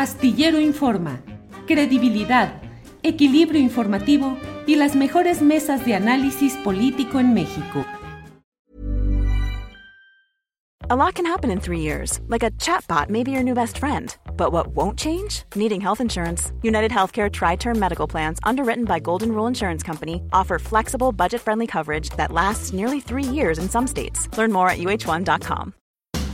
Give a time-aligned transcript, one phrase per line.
[0.00, 1.20] Astillero Informa,
[1.66, 2.62] credibilidad,
[3.02, 7.84] equilibrio informativo y las mejores mesas de análisis político en México.
[10.88, 13.76] A lot can happen in three years, like a chatbot may be your new best
[13.76, 14.16] friend.
[14.38, 15.42] But what won't change?
[15.54, 16.50] Needing health insurance.
[16.62, 21.42] United Healthcare Tri Term Medical Plans, underwritten by Golden Rule Insurance Company, offer flexible, budget
[21.42, 24.34] friendly coverage that lasts nearly three years in some states.
[24.38, 25.74] Learn more at uh1.com.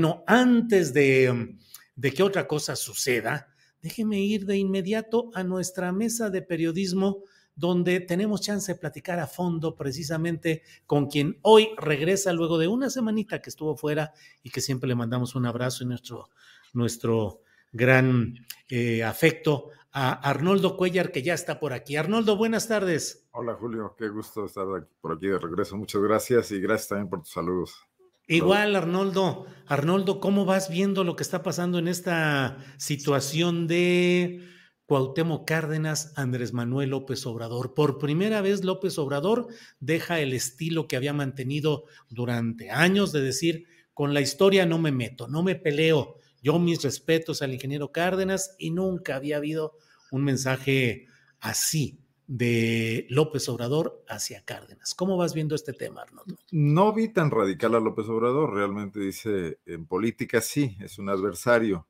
[0.00, 1.56] Bueno, antes de,
[2.00, 3.52] que otra cosa suceda,
[3.82, 7.24] déjeme ir de inmediato a nuestra mesa de periodismo
[7.56, 12.90] donde tenemos chance de platicar a fondo precisamente con quien hoy regresa luego de una
[12.90, 14.12] semanita que estuvo fuera
[14.44, 16.28] y que siempre le mandamos un abrazo y nuestro,
[16.74, 17.40] nuestro
[17.72, 18.34] gran
[18.68, 21.96] eh, afecto a Arnoldo Cuellar, que ya está por aquí.
[21.96, 23.26] Arnoldo, buenas tardes.
[23.32, 24.64] Hola Julio, qué gusto estar
[25.00, 25.76] por aquí de regreso.
[25.76, 27.87] Muchas gracias y gracias también por tus saludos.
[28.28, 29.46] Igual, Arnoldo.
[29.66, 34.46] Arnoldo, ¿cómo vas viendo lo que está pasando en esta situación de
[34.84, 37.72] Cuauhtémoc Cárdenas, Andrés Manuel López Obrador.
[37.72, 39.48] Por primera vez López Obrador
[39.80, 44.92] deja el estilo que había mantenido durante años de decir, con la historia no me
[44.92, 46.16] meto, no me peleo.
[46.42, 49.74] Yo mis respetos al ingeniero Cárdenas y nunca había habido
[50.10, 51.06] un mensaje
[51.40, 54.94] así de López Obrador hacia Cárdenas.
[54.94, 56.36] ¿Cómo vas viendo este tema, Arnoldo?
[56.52, 61.86] No vi tan radical a López Obrador, realmente dice, en política sí, es un adversario.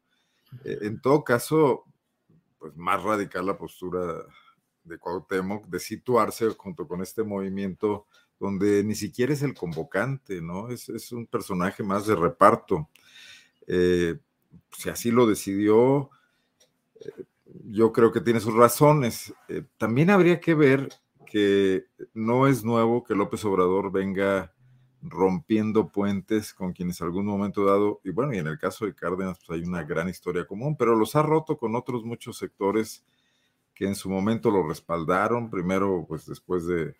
[0.65, 1.85] Eh, en todo caso,
[2.59, 4.01] pues más radical la postura
[4.85, 8.07] de Cuauhtémoc de situarse junto con este movimiento
[8.39, 10.71] donde ni siquiera es el convocante, ¿no?
[10.71, 12.89] Es, es un personaje más de reparto.
[13.67, 14.17] Eh,
[14.71, 16.11] si así lo decidió,
[17.01, 17.25] eh,
[17.71, 19.33] yo creo que tiene sus razones.
[19.49, 20.89] Eh, también habría que ver
[21.27, 21.85] que
[22.15, 24.55] no es nuevo que López Obrador venga
[25.03, 29.39] rompiendo puentes con quienes algún momento dado, y bueno, y en el caso de Cárdenas,
[29.39, 33.05] pues hay una gran historia común, pero los ha roto con otros muchos sectores
[33.75, 36.97] que en su momento lo respaldaron, primero pues después de,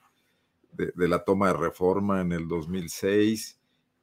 [0.73, 3.59] de, la toma de reforma en el 2006,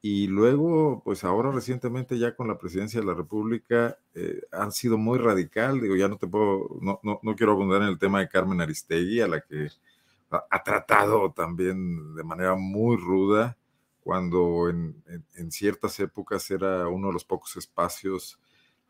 [0.07, 4.99] y luego pues ahora recientemente ya con la presidencia de la República eh, han sido
[4.99, 8.19] muy radical, digo, ya no te puedo, no, no, no quiero abundar en el tema
[8.19, 9.69] de Carmen Aristegui, a la que
[10.29, 13.57] ha tratado también de manera muy ruda,
[14.03, 18.39] cuando en, ciertas épocas era uno de los pocos espacios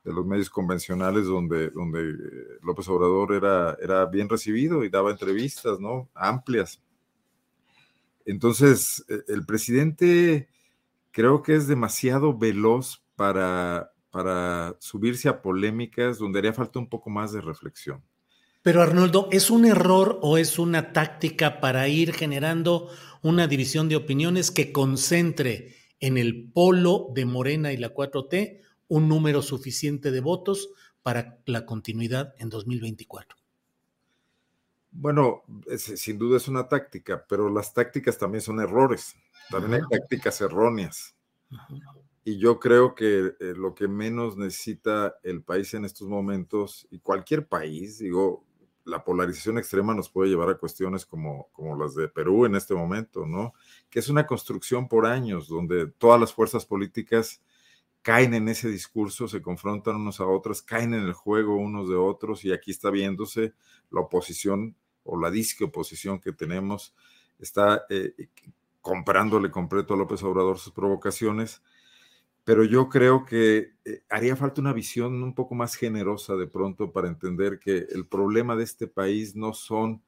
[0.03, 2.13] de los medios convencionales donde, donde
[2.61, 6.09] López Obrador era, era bien recibido y daba entrevistas, ¿no?
[6.13, 6.81] Amplias.
[8.25, 10.49] Entonces, e, el presidente
[11.15, 17.09] creo que es demasiado veloz para, para subirse a polémicas donde haría falta un poco
[17.09, 18.03] más de reflexión.
[18.61, 22.89] Pero Arnoldo, ¿es un error o es una táctica para ir generando
[23.21, 28.59] una división de opiniones que concentre en el polo de Morena y la 4T
[28.89, 30.67] un número suficiente de votos
[31.01, 33.37] para la continuidad en 2024?
[34.91, 35.43] Bueno,
[35.77, 39.15] sin duda es una táctica, pero las tácticas también son errores,
[39.49, 41.15] también hay tácticas erróneas.
[42.23, 46.99] Y yo creo que eh, lo que menos necesita el país en estos momentos, y
[46.99, 48.43] cualquier país, digo,
[48.83, 52.73] la polarización extrema nos puede llevar a cuestiones como, como las de Perú en este
[52.73, 53.53] momento, ¿no?
[53.89, 57.41] Que es una construcción por años donde todas las fuerzas políticas
[58.03, 61.95] caen en ese discurso, se confrontan unos a otros, caen en el juego unos de
[61.95, 63.53] otros y aquí está viéndose
[63.89, 66.93] la oposición o la disque oposición que tenemos,
[67.39, 68.13] está eh,
[68.85, 71.63] comprándole completo a López Obrador sus provocaciones
[72.45, 76.91] pero yo creo que eh, haría falta una visión un poco más generosa de pronto
[76.91, 80.01] para entender que el problema de este país no son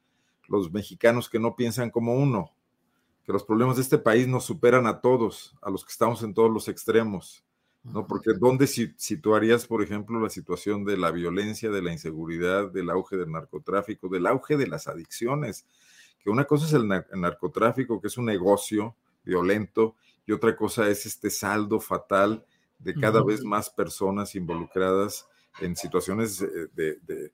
[0.48, 2.54] los mexicanos que no piensan como uno,
[3.26, 6.36] que los problemas de este país nos superan a todos, a los que estamos en
[6.36, 7.44] todos los extremos,
[7.84, 8.06] ¿no?
[8.06, 13.18] Porque ¿dónde situarías, por ejemplo, la situación de la violencia, de la inseguridad, del auge
[13.18, 15.66] del narcotráfico, del auge de las adicciones?
[16.20, 21.06] Que una cosa es el narcotráfico, que es un negocio violento, y otra cosa es
[21.06, 22.46] este saldo fatal
[22.80, 25.28] de cada vez más personas involucradas
[25.62, 27.32] en situaciones de,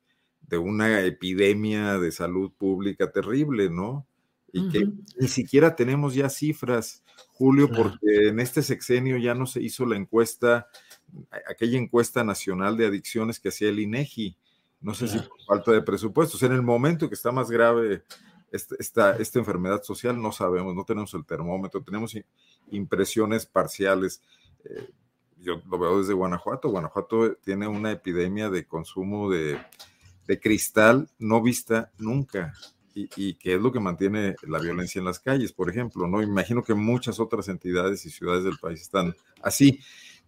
[0.58, 4.06] una epidemia de salud pública terrible, ¿no?
[4.52, 4.88] Y que
[5.20, 7.04] ni siquiera tenemos ya cifras,
[7.34, 10.68] Julio, porque en este sexenio ya no se hizo la encuesta
[11.50, 14.38] aquella encuesta nacional de adicciones que hacía el INEGI.
[14.82, 16.44] No sé si por falta de presupuestos.
[16.44, 18.04] En el momento que está más grave
[18.54, 22.16] esta, esta, enfermedad social, no sabemos, no tenemos el termómetro, tenemos
[22.72, 24.22] impresiones parciales.
[24.64, 24.90] Eh,
[25.40, 26.70] yo lo veo desde Guanajuato.
[26.70, 29.60] Guanajuato tiene una epidemia de consumo de,
[30.28, 32.54] de cristal no vista nunca
[32.96, 36.22] y, que es lo que mantiene la violencia en las calles, por ejemplo, ¿no?
[36.22, 39.80] Imagino que muchas otras entidades y ciudades del país están así.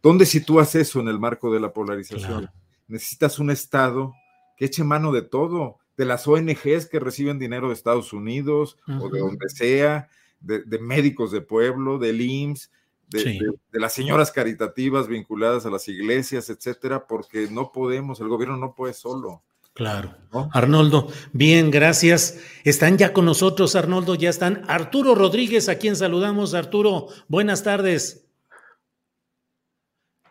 [0.01, 2.49] ¿Dónde sitúas eso en el marco de la polarización?
[2.87, 4.13] Necesitas un Estado
[4.57, 9.09] que eche mano de todo, de las ONGs que reciben dinero de Estados Unidos o
[9.09, 10.09] de donde sea,
[10.39, 12.71] de, médicos de pueblo, del IMSS,
[13.09, 13.39] de,
[13.71, 18.73] de, las señoras caritativas vinculadas a las iglesias, etcétera, porque no podemos, el gobierno no
[18.73, 19.41] puede solo.
[19.75, 20.15] Claro.
[20.53, 22.39] Arnoldo, bien, gracias.
[22.63, 24.63] Están ya con nosotros, Arnoldo, ya están.
[24.69, 26.53] Arturo Rodríguez, a quien saludamos.
[26.53, 28.25] Arturo, buenas tardes.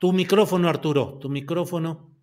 [0.00, 2.13] Tu micrófono, Arturo, tu micrófono.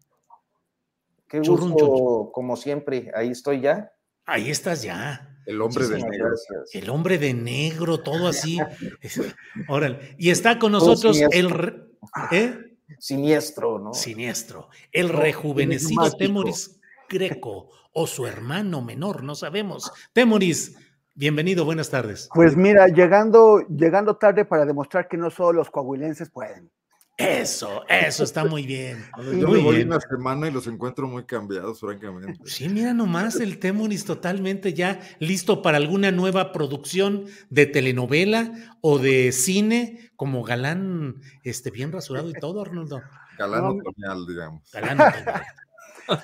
[1.31, 3.89] Qué gusto, como siempre, ahí estoy ya.
[4.25, 5.33] Ahí estás ya.
[5.45, 6.30] El hombre de negro.
[6.74, 8.60] El hombre de negro, todo así.
[9.69, 10.13] Órale.
[10.18, 11.88] Y está con nosotros el...
[12.33, 12.75] ¿eh?
[13.00, 13.94] Siniestro, ¿no?
[13.94, 14.68] Siniestro.
[14.92, 19.89] El rejuvenecido Temoris Greco o su hermano menor, no sabemos.
[20.12, 20.75] Temoris,
[21.16, 22.27] bienvenido, buenas tardes.
[22.36, 26.69] Pues mira, llegando, llegando tarde para demostrar que no solo los coahuilenses pueden.
[27.18, 29.06] Eso, eso está muy bien.
[29.18, 32.40] Yo me voy una semana y los encuentro muy cambiados, francamente.
[32.46, 38.98] Sí, mira nomás el Temoris totalmente ya listo para alguna nueva producción de telenovela o
[38.98, 43.02] de cine, como galán, este, bien rasurado y todo, Arnoldo.
[43.38, 44.72] Galán otoñal, digamos.
[44.72, 45.44] Galán otoñal.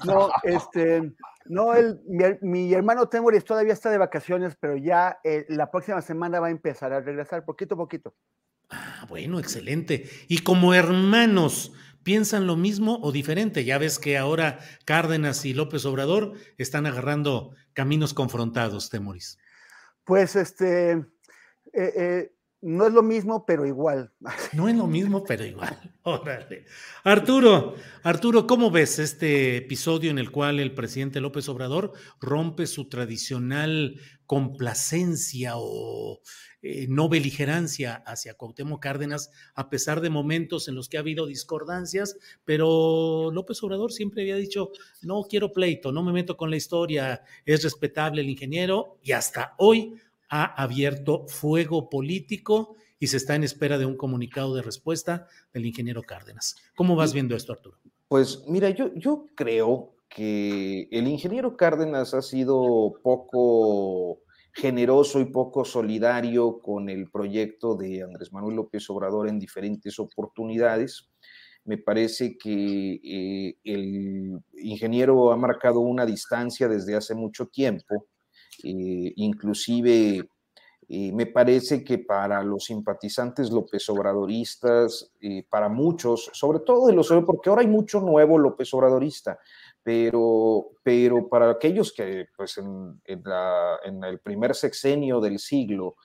[0.05, 1.13] No, este,
[1.45, 1.99] no, el,
[2.41, 6.51] mi, hermano Temoris todavía está de vacaciones, pero ya eh, la próxima semana va a
[6.51, 8.15] empezar a regresar poquito a poquito.
[8.69, 10.09] Ah, bueno, excelente.
[10.27, 11.71] Y como hermanos,
[12.03, 13.63] ¿piensan lo mismo o diferente?
[13.63, 19.39] Ya ves que ahora Cárdenas y López Obrador están agarrando caminos confrontados, Temoris.
[20.03, 21.03] Pues este, eh,
[21.73, 22.31] eh,
[22.61, 24.11] no es lo mismo, pero igual.
[24.53, 25.77] No es lo mismo, pero igual.
[26.03, 26.65] Órale.
[27.03, 32.89] Arturo, Arturo, ¿cómo ves este episodio en el cual el presidente López Obrador rompe su
[32.89, 36.19] tradicional complacencia o
[36.61, 41.27] eh, no beligerancia hacia Cuauhtémoc Cárdenas, a pesar de momentos en los que ha habido
[41.27, 44.71] discordancias, pero López Obrador siempre había dicho,
[45.01, 49.53] no quiero pleito, no me meto con la historia, es respetable el ingeniero, y hasta
[49.59, 49.93] hoy
[50.29, 55.65] ha abierto fuego político y se está en espera de un comunicado de respuesta del
[55.65, 56.55] ingeniero Cárdenas.
[56.75, 57.77] ¿Cómo vas viendo esto, Arturo?
[58.07, 64.19] Pues mira, yo, yo creo que el ingeniero Cárdenas ha sido poco
[64.53, 71.09] generoso y poco solidario con el proyecto de Andrés Manuel López Obrador en diferentes oportunidades.
[71.63, 78.07] Me parece que eh, el ingeniero ha marcado una distancia desde hace mucho tiempo
[78.63, 80.29] eh, inclusive
[80.89, 86.93] eh, me parece que para los simpatizantes López Obradoristas, eh, para muchos, sobre todo de
[86.93, 89.37] los, porque ahora hay mucho nuevo López Obradorista,
[89.83, 93.01] pero, pero para aquellos que pues en,
[94.03, 95.95] el primer sexenio del siglo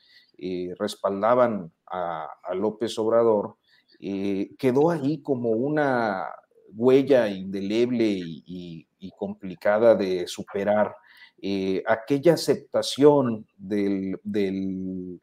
[0.78, 3.56] respaldaban a, López Obrador,
[4.00, 6.26] quedó ahí como una
[6.74, 10.96] huella indeleble y complicada de superar
[11.44, 15.18] eh, aquella aceptación del, de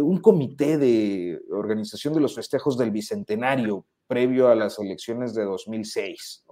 [0.00, 6.44] un comité de organización de los festejos del Bicentenario previo a las elecciones de 2006,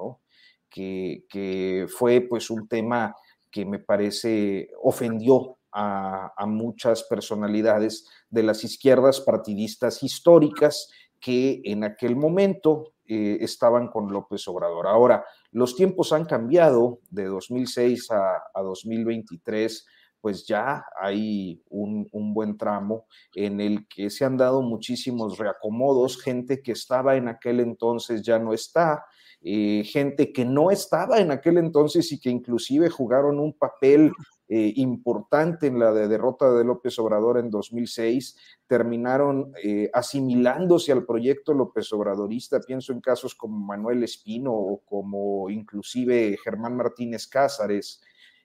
[0.68, 3.14] que, fue pues un tema
[3.52, 10.88] que me parece ofendió a, a, muchas personalidades de las izquierdas partidistas históricas
[11.20, 14.86] que en aquel momento eh, estaban con López Obrador.
[14.86, 19.86] Ahora, los tiempos han cambiado de 2006 a, 2023
[20.20, 26.60] pues ya hay un, buen tramo en el que se han dado muchísimos reacomodos, gente
[26.60, 29.04] que estaba en aquel entonces ya no está,
[29.46, 34.10] eh, gente que no estaba en aquel entonces y que inclusive jugaron un papel
[34.48, 41.04] eh, importante en la de derrota de López Obrador en 2006, terminaron eh, asimilándose al
[41.04, 42.58] proyecto López Obradorista.
[42.60, 48.00] Pienso en casos como Manuel Espino o como inclusive Germán Martínez Cázares,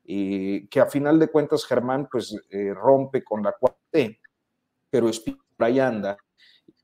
[0.05, 2.35] que a final de cuentas Germán pues
[2.73, 3.77] rompe con la 4
[4.89, 6.17] pero Espino ahí anda.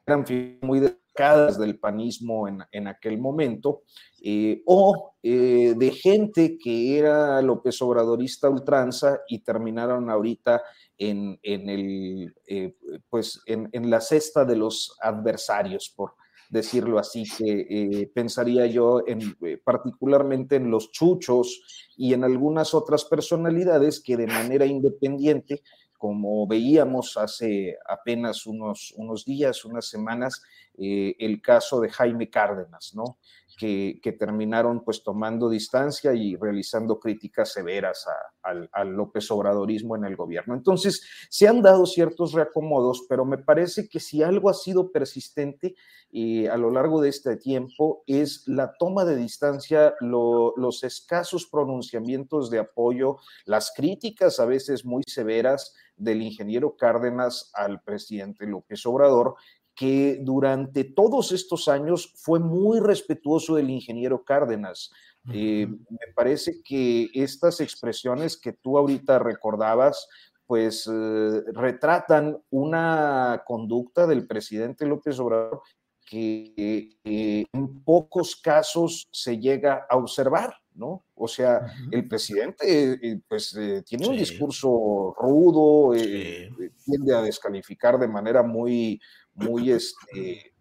[0.05, 0.23] Eran
[0.61, 0.79] muy
[1.15, 3.83] del panismo en, aquel momento,
[4.21, 10.61] eh, o eh, de gente que era López Obradorista ultranza y terminaron ahorita
[10.97, 12.75] en, el, eh,
[13.09, 16.15] pues en, la cesta de los adversarios, por
[16.49, 24.01] decirlo así, que pensaría yo en, particularmente en los chuchos y en algunas otras personalidades
[24.01, 25.61] que de manera independiente,
[25.97, 30.43] como veíamos hace apenas unos, unos días, unas semanas,
[30.77, 33.17] eh, el caso de Jaime Cárdenas, ¿no?
[33.55, 38.05] que, terminaron pues tomando distancia y realizando críticas severas
[38.41, 40.53] al López Obradorismo en el gobierno.
[40.53, 45.75] Entonces, se han dado ciertos reacomodos, pero me parece que si algo ha sido persistente
[46.11, 52.49] eh, a lo largo de este tiempo es la toma de distancia, los escasos pronunciamientos
[52.49, 59.35] de apoyo, las críticas a veces muy severas del ingeniero Cárdenas al presidente López Obrador,
[59.75, 64.91] que durante todos estos años fue muy respetuoso del ingeniero Cárdenas.
[65.33, 70.07] Eh, me parece que estas expresiones que tú ahorita recordabas,
[70.45, 75.61] pues eh, retratan una conducta del presidente López Obrador
[76.05, 81.03] que eh, en pocos casos se llega a observar, ¿no?
[81.15, 89.01] O sea, el presidente pues tiene un discurso rudo, tiende a descalificar de manera muy,
[89.35, 90.53] muy, este,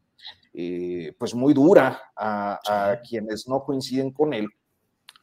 [0.52, 4.48] eh, pues muy dura a, quienes no coinciden con él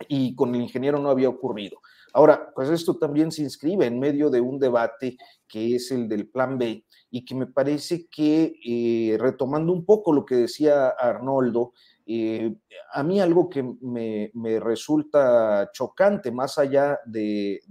[0.07, 1.77] y con el ingeniero no había ocurrido.
[2.13, 5.17] Ahora, pues esto también se inscribe en medio de un debate
[5.47, 10.11] que es el del plan B y que me parece que, eh, retomando un poco
[10.11, 11.73] lo que decía Arnoldo,
[12.13, 12.55] eh,
[12.93, 17.61] a mí algo que me, resulta chocante, más allá de,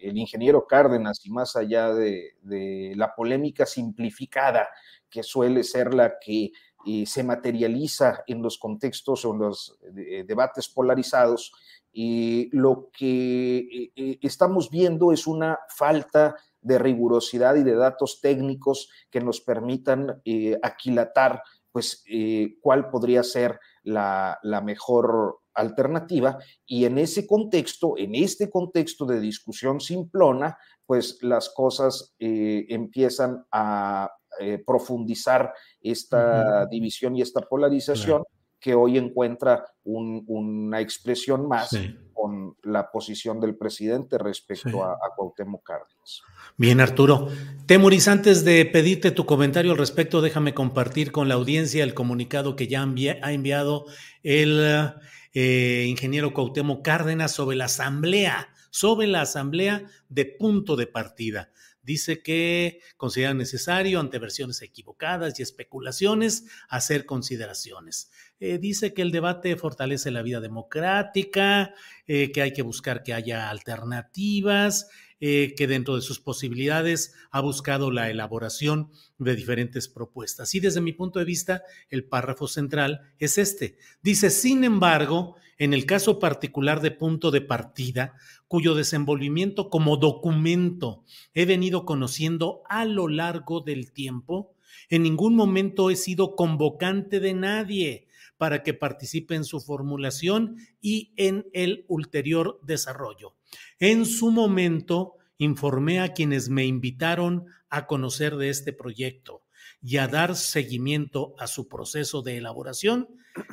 [0.00, 4.68] el ingeniero Cárdenas y más allá de, la polémica simplificada
[5.10, 6.52] que suele ser la que
[6.86, 11.52] eh, se materializa en los contextos o en los eh, debates polarizados,
[11.92, 19.20] y lo que estamos viendo es una falta de rigurosidad y de datos técnicos que
[19.20, 20.20] nos permitan
[20.62, 21.40] aquilatar
[21.74, 26.38] pues eh, cuál podría ser la, mejor alternativa.
[26.64, 33.44] Y en ese contexto, en este contexto de discusión simplona, pues las cosas eh, empiezan
[33.50, 38.22] a eh, profundizar esta división y esta polarización
[38.64, 41.76] que hoy encuentra una expresión más
[42.14, 46.22] con la posición del presidente respecto a, a Cuauhtémoc Cárdenas.
[46.56, 47.28] Bien, Arturo.
[47.66, 52.56] Temuris, antes de pedirte tu comentario al respecto, déjame compartir con la audiencia el comunicado
[52.56, 53.84] que ya ha enviado
[54.22, 54.94] el
[55.34, 61.50] eh, ingeniero Cuauhtémoc Cárdenas sobre la asamblea, sobre la asamblea de punto de partida
[61.84, 68.10] dice que considera necesario, ante versiones equivocadas y especulaciones, hacer consideraciones.
[68.40, 71.74] Eh, dice que el debate fortalece la vida democrática,
[72.06, 74.88] eh, que hay que buscar que haya alternativas,
[75.20, 80.54] eh, que dentro de sus posibilidades ha buscado la elaboración de diferentes propuestas.
[80.54, 83.78] Y desde mi punto de vista, el párrafo central es este.
[84.02, 88.14] Dice, sin embargo, en el caso particular de punto de partida,
[88.54, 94.54] cuyo desenvolvimiento como documento he venido conociendo a lo largo del tiempo,
[94.88, 98.06] en ningún momento he sido convocante de nadie
[98.36, 103.34] para que participe en su formulación y en el ulterior desarrollo.
[103.80, 109.42] En su momento, informé a quienes me invitaron a conocer de este proyecto
[109.82, 113.08] y a dar seguimiento a su proceso de elaboración,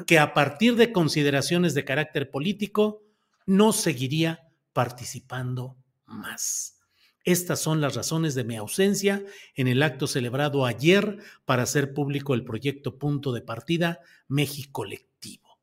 [0.05, 3.01] que a partir de consideraciones de carácter político
[3.47, 6.81] no seguiría participando más.
[7.23, 9.23] Estas son las razones de mi ausencia
[9.55, 15.59] en el acto celebrado ayer para hacer público el proyecto Punto de Partida México Colectivo.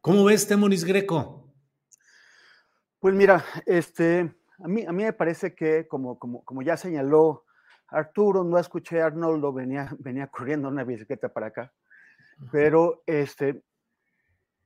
[0.00, 1.52] ¿Cómo ves, Temoris Greco?
[2.98, 7.44] Pues mira, este, a, mí, a mí me parece que, como, como, como ya señaló
[7.88, 11.72] Arturo, no escuché a Arnoldo, venía, venía corriendo una bicicleta para acá,
[12.50, 13.62] pero este,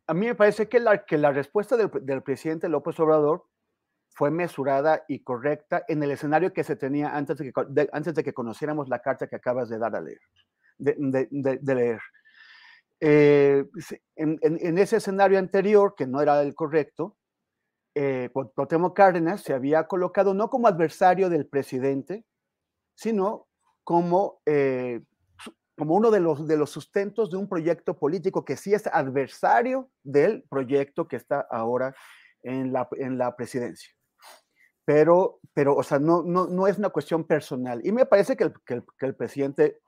[0.06, 3.46] a mí me parece que la, que la respuesta del, del presidente López Obrador
[4.16, 8.24] fue mesurada y correcta en el escenario que se tenía antes de que, antes de
[8.24, 10.20] que conociéramos la carta que acabas de dar a leer,
[10.78, 12.00] de, leer.
[12.98, 13.66] Eh,
[14.16, 17.18] en, ese escenario anterior, que no era el correcto,
[17.94, 18.30] eh,
[18.94, 22.24] Cárdenas se había colocado no como adversario del presidente,
[22.94, 23.48] sino
[23.84, 25.02] como, eh,
[25.76, 29.90] como uno de los, de los sustentos de un proyecto político que sí es adversario
[30.02, 31.94] del proyecto que está ahora
[32.42, 33.95] en la, en la presidencia
[34.86, 37.84] pero, pero o sea, no, no, no es una cuestión personal.
[37.84, 38.54] Y me parece que el,
[38.96, 39.80] que el, presidente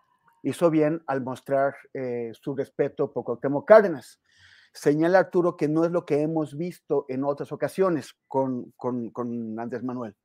[0.42, 4.20] hizo bien al mostrar eh, su respeto por Cuauhtémoc Cárdenas.
[4.74, 9.58] Señala Arturo que no es lo que hemos visto en otras ocasiones con, con, con
[9.60, 10.16] Andrés Manuel.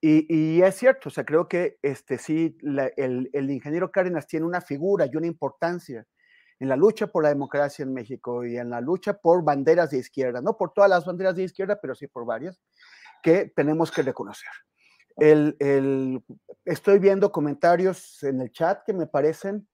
[0.00, 2.56] Y, y, es cierto, o sea, creo que este, sí,
[2.96, 6.06] el, el, ingeniero Cárdenas tiene una figura y una importancia
[6.60, 9.98] en la lucha por la democracia en México y en la lucha por banderas de
[9.98, 12.60] izquierda, no por todas las banderas de izquierda, pero sí por varias,
[13.22, 14.50] que tenemos que reconocer.
[15.16, 16.22] El,
[16.64, 19.68] estoy viendo comentarios en el chat que me parecen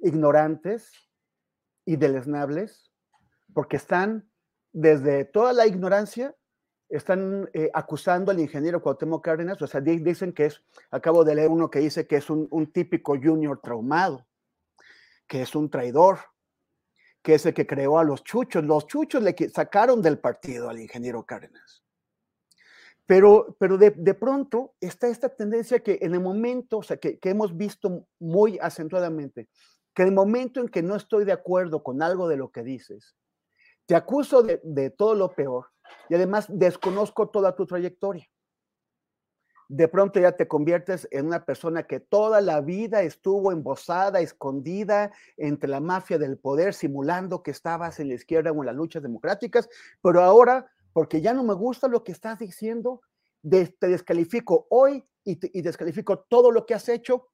[0.00, 0.90] ignorantes
[1.84, 2.90] y deleznables,
[3.54, 4.28] porque están
[4.72, 6.34] desde toda la ignorancia,
[6.88, 11.48] están eh, acusando al ingeniero Cuauhtémoc Cárdenas, o sea, dicen que es, acabo de leer
[11.48, 14.26] uno que dice que es un, un típico junior traumado,
[15.28, 16.18] que es un traidor,
[17.22, 18.64] que es el que creó a los chuchos.
[18.64, 21.84] Los chuchos le sacaron del partido al ingeniero Cárdenas.
[23.10, 27.56] Pero, pero de, pronto está esta tendencia que en el momento, o sea, que, hemos
[27.56, 29.48] visto muy acentuadamente,
[29.92, 33.16] que el momento en que no estoy de acuerdo con algo de lo que dices,
[33.84, 35.66] te acuso de, de todo lo peor
[36.08, 38.28] y además desconozco toda tu trayectoria.
[39.66, 45.10] De pronto ya te conviertes en una persona que toda la vida estuvo embosada, escondida
[45.36, 49.02] entre la mafia del poder, simulando que estabas en la izquierda o en las luchas
[49.02, 49.68] democráticas,
[50.00, 53.02] pero ahora, porque ya no me gusta lo que estás diciendo,
[53.42, 57.28] te descalifico hoy y, descalifico todo lo que has hecho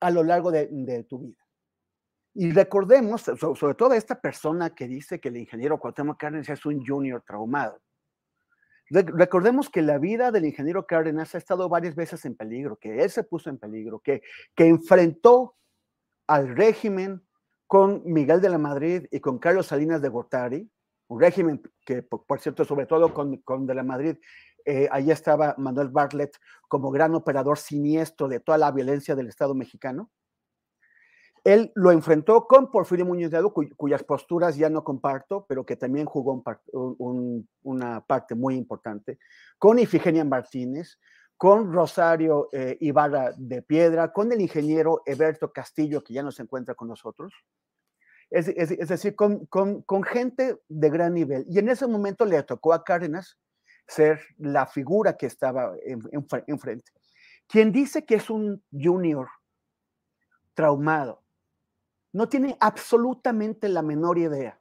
[0.00, 1.38] a lo largo de, tu vida.
[2.34, 6.84] Y recordemos, sobre todo esta persona que dice que el ingeniero Cuauhtémoc Cárdenas es un
[6.84, 7.80] junior traumado.
[8.90, 13.10] Recordemos que la vida del ingeniero Cárdenas ha estado varias veces en peligro, que él
[13.10, 14.22] se puso en peligro, que,
[14.54, 15.56] que enfrentó
[16.26, 17.22] al régimen
[17.66, 20.70] con Miguel de la Madrid y con Carlos Salinas de Gortari,
[21.12, 24.16] un régimen que, por, cierto, sobre todo con, con de la Madrid,
[24.64, 26.36] eh, ahí estaba Manuel Bartlett
[26.68, 30.10] como gran operador siniestro de toda la violencia del Estado mexicano.
[31.44, 33.42] Él lo enfrentó con Porfirio Muñoz de
[33.76, 36.40] cuyas posturas ya no comparto, pero que también jugó
[37.62, 39.18] una parte muy importante,
[39.58, 40.98] con Ifigenia Martínez,
[41.36, 46.44] con Rosario eh, Ibarra de Piedra, con el ingeniero Eberto Castillo, que ya no se
[46.44, 47.34] encuentra con nosotros.
[48.32, 51.44] Es, decir, con, gente de gran nivel.
[51.48, 53.38] Y en ese momento le tocó a Cárdenas
[53.86, 55.74] ser la figura que estaba
[56.46, 56.90] enfrente.
[57.46, 59.28] Quien dice que es un junior
[60.54, 61.22] traumado,
[62.12, 64.58] no tiene absolutamente la menor idea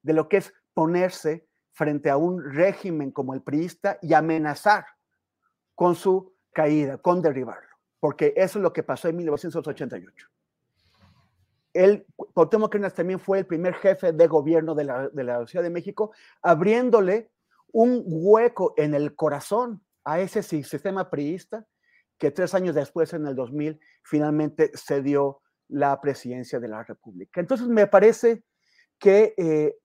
[0.00, 4.86] de lo que es ponerse frente a un régimen como el priista y amenazar
[5.74, 10.29] con su caída, con derribarlo, porque eso es lo que pasó en 1988.
[11.72, 15.70] El Cuauhtémoc también fue el primer jefe de gobierno de la, de la Ciudad de
[15.70, 17.30] México, abriéndole
[17.72, 21.66] un hueco en el corazón a ese sistema priista
[22.18, 27.40] que tres años después, en el 2000, finalmente se dio la presidencia de la República.
[27.40, 28.44] Entonces, me parece
[28.98, 29.76] que eh,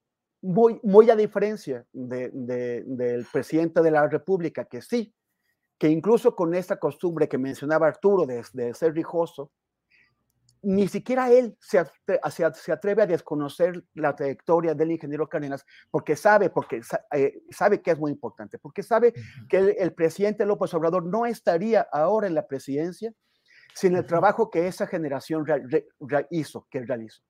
[0.42, 5.16] muy, muy, a diferencia del presidente de la República, que sí,
[5.78, 9.52] que incluso con esta costumbre que mencionaba Arturo de, de ser rijoso,
[10.66, 11.86] ni siquiera él se,
[12.32, 16.82] se, atreve a desconocer la trayectoria del ingeniero Cárdenas porque sabe, porque
[17.14, 19.14] eh, sabe que es muy importante, porque sabe
[19.48, 23.14] que el, el, presidente López Obrador no estaría ahora en la presidencia
[23.76, 25.46] sin el trabajo que esa generación
[26.32, 27.22] hizo, que realizó.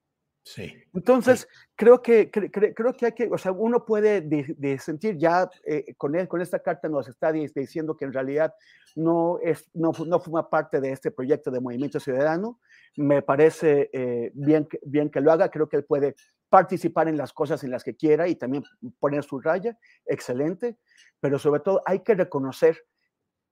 [0.94, 5.96] Entonces, creo que creo que hay que, o sea, uno puede de, sentir ya eh,
[5.98, 8.54] con con esta carta nos está diciendo que en realidad
[8.96, 12.60] no es, no, no forma parte de este proyecto de Movimiento Ciudadano.
[12.96, 15.50] Me parece eh, bien, bien que lo haga.
[15.50, 16.16] Creo que él puede
[16.48, 18.64] participar en las cosas en las que quiera y también
[19.00, 19.78] poner su raya.
[20.06, 20.78] Excelente.
[21.20, 22.86] Pero sobre todo hay que reconocer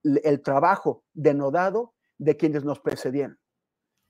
[0.03, 3.38] el trabajo denodado de quienes nos precedieron.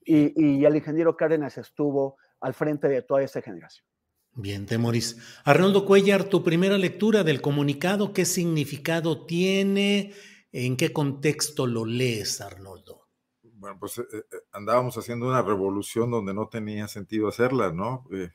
[0.04, 3.86] Y, el ingeniero Cárdenas estuvo al frente de toda esa generación.
[4.34, 5.16] Bien, Temoris.
[5.44, 10.12] Arnoldo Cuellar, tu primera lectura del comunicado, ¿qué significado tiene?
[10.52, 13.08] ¿En qué contexto lo lees, Arnoldo?
[13.42, 18.04] Bueno, pues eh, eh, andábamos haciendo una revolución donde no tenía sentido hacerla, ¿no?
[18.12, 18.30] Eh,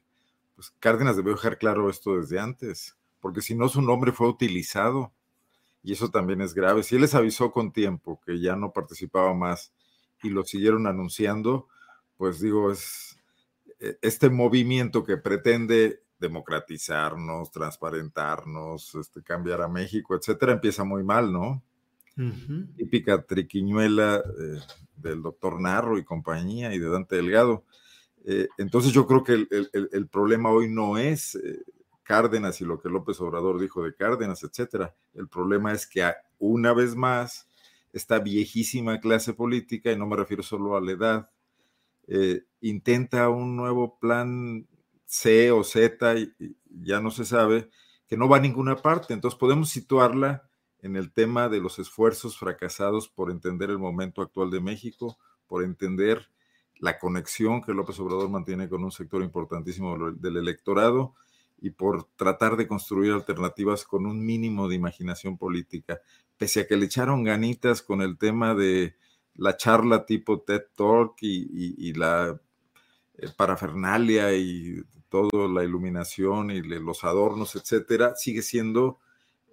[0.56, 5.14] pues Cárdenas debió dejar claro esto desde antes, porque si no su nombre fue utilizado
[5.84, 6.82] y eso también es grave.
[6.82, 9.72] Si él les avisó con tiempo que ya no participaba más
[10.24, 11.68] y lo siguieron anunciando,
[12.18, 13.09] pues digo, es
[14.02, 21.64] este movimiento que pretende democratizarnos, transparentarnos, este, cambiar a México, etcétera, empieza muy mal, ¿no?
[22.76, 24.60] Típica triquiñuela eh,
[24.98, 27.64] del doctor Narro y compañía y de Dante Delgado.
[28.26, 31.64] Eh, entonces yo creo que el, problema hoy no es eh,
[32.04, 34.94] Cárdenas y lo que López Obrador dijo de Cárdenas, etcétera.
[35.14, 37.48] El problema es que una vez más
[37.94, 41.30] esta viejísima clase política, y no me refiero solo a la edad,
[42.12, 44.68] eh, intenta un nuevo plan
[45.06, 47.70] C o Z, y, ya no se sabe,
[48.08, 49.14] que no va a ninguna parte.
[49.14, 50.50] Entonces podemos situarla
[50.82, 55.64] en el tema de los esfuerzos fracasados por entender el momento actual de México, por
[55.64, 56.32] entender
[56.80, 61.14] la conexión que López Obrador mantiene con un sector importantísimo del electorado
[61.62, 66.02] y por tratar de construir alternativas con un mínimo de imaginación política,
[66.38, 68.96] pese a que le echaron ganitas con el tema de
[69.40, 72.40] la charla tipo TED Talk y, la
[73.18, 79.00] eh, parafernalia y toda la iluminación y los adornos, etcétera, sigue siendo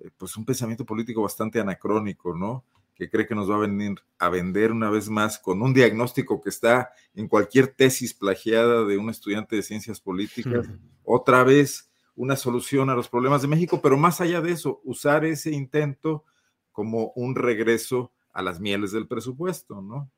[0.01, 2.64] eh, pues un pensamiento político bastante anacrónico, ¿no?
[2.94, 6.40] Que cree que nos va a venir a vender una vez más con un diagnóstico
[6.40, 10.66] que está en cualquier tesis plagiada de un estudiante de ciencias políticas,
[11.05, 15.25] otra vez una solución a los problemas de México, pero más allá de eso, usar
[15.25, 16.25] ese intento
[16.72, 20.12] como un regreso a las mieles del presupuesto, ¿no?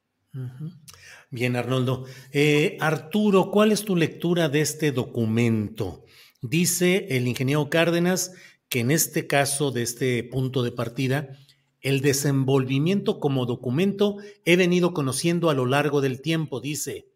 [1.31, 2.05] Bien, Arnoldo.
[2.33, 6.05] Eh, Arturo, ¿cuál es tu lectura de este documento?
[6.43, 8.33] Dice el ingeniero Cárdenas
[8.69, 11.29] que en este caso, de este punto de partida,
[11.81, 17.09] el desenvolvimiento como documento he venido conociendo a lo largo del tiempo, dice,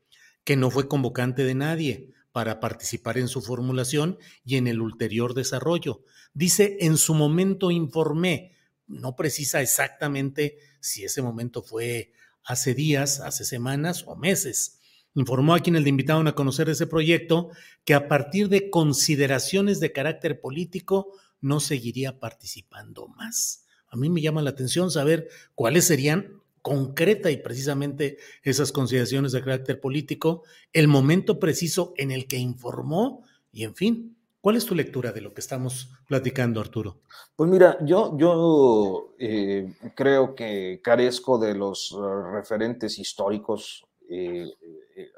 [0.45, 5.35] que no fue convocante de nadie para participar en su formulación y en el ulterior
[5.35, 6.05] desarrollo.
[6.33, 8.53] Dice, en su momento informé,
[8.87, 12.13] no precisa exactamente si ese momento fue
[12.45, 14.81] hace días, hace semanas o meses.
[15.15, 17.51] Informó a quienes le invitaron a conocer ese proyecto
[17.85, 23.67] que a partir de consideraciones de carácter político no seguiría participando más.
[23.89, 29.41] A mí me llama la atención saber cuáles serían concreta y precisamente esas consideraciones de
[29.41, 34.17] carácter político, el momento preciso en el que informó y en fin.
[34.43, 37.03] ¿Cuál es tu lectura de lo que estamos platicando, Arturo?
[37.37, 44.51] Pues mira, yo, yo eh, creo que carezco de los uh, referentes históricos eh,
[44.97, 45.11] eh,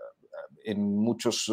[0.65, 1.51] en muchos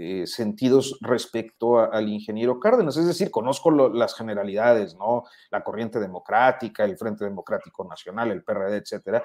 [0.00, 2.96] eh, sentidos respecto al ingeniero Cárdenas.
[2.96, 5.24] Es decir, conozco las generalidades, ¿no?
[5.50, 9.22] La corriente democrática, el Frente Democrático Nacional, el PRD, etcétera,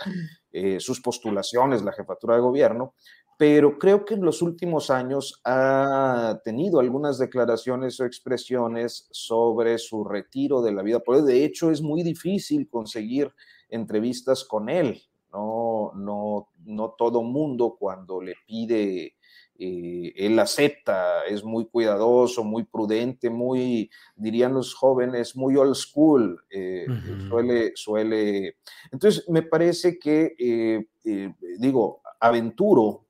[0.51, 2.95] eh, sus postulaciones, la jefatura de gobierno,
[3.37, 10.03] pero creo que en los últimos años ha tenido algunas declaraciones o expresiones sobre su
[10.03, 11.33] retiro de la vida política.
[11.33, 13.31] De hecho, es muy difícil conseguir
[13.69, 15.01] entrevistas con él.
[15.31, 19.15] No, no, no todo mundo cuando le pide
[19.55, 26.43] eh, él acepta, es muy cuidadoso, muy prudente, muy, dirían los jóvenes, muy old school,
[26.49, 26.87] eh,
[27.29, 28.57] suele, suele.
[28.91, 33.02] Entonces, me parece que, eh, digo, aventuro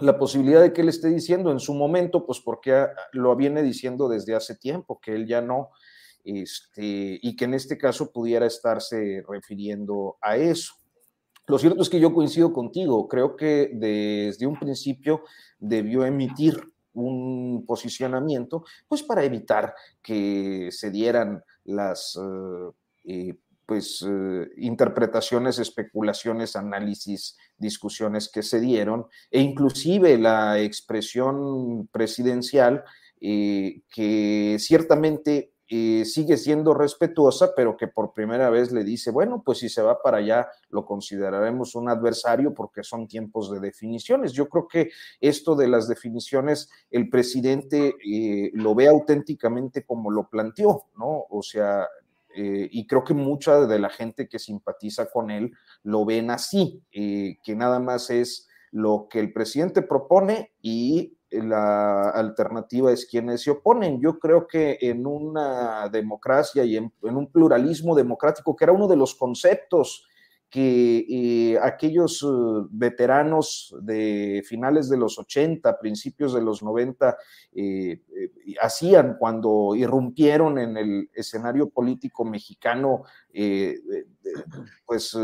[0.00, 4.08] la posibilidad de que él esté diciendo en su momento, pues porque lo viene diciendo
[4.08, 5.70] desde hace tiempo, que él ya no,
[6.24, 10.74] este, y que en este caso pudiera estarse refiriendo a eso.
[11.46, 15.24] Lo cierto es que yo coincido contigo, creo que desde un principio
[15.58, 22.18] debió emitir un posicionamiento, pues para evitar que se dieran las
[23.04, 23.34] eh,
[23.70, 32.82] pues, eh, interpretaciones, especulaciones, análisis, discusiones que se dieron, e inclusive la expresión presidencial
[33.20, 39.58] que ciertamente eh, sigue siendo respetuosa, pero que por primera vez le dice, bueno, pues
[39.58, 44.32] si se va para allá, lo consideraremos un adversario porque son tiempos de definiciones.
[44.32, 50.28] Yo creo que esto de las definiciones, el presidente eh, lo ve auténticamente como lo
[50.28, 51.26] planteó, ¿no?
[51.30, 51.86] O sea,
[52.34, 56.82] eh, y creo que mucha de la gente que simpatiza con él lo ven así,
[56.92, 63.50] que nada más es lo que el presidente propone y la alternativa es quienes se
[63.50, 64.00] oponen.
[64.00, 68.96] Yo creo que en una democracia y en, un pluralismo democrático, que era uno de
[68.96, 70.06] los conceptos
[70.50, 77.16] que eh, aquellos uh, veteranos de finales de los 80, principios de los 90,
[77.54, 83.04] eh, eh, hacían cuando irrumpieron en el escenario político mexicano,
[84.84, 85.16] pues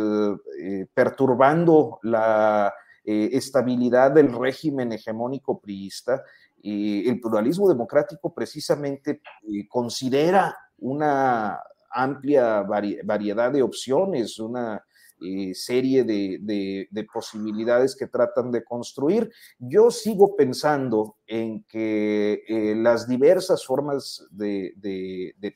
[0.95, 2.73] perturbando la
[3.05, 6.23] estabilidad del régimen hegemónico priista.
[6.63, 9.21] el pluralismo democrático precisamente
[9.69, 11.59] considera una
[11.91, 14.85] amplia variedad de opciones, una
[15.21, 19.31] eh, serie de, posibilidades que tratan de construir.
[19.59, 24.75] Yo sigo pensando en que las diversas formas de,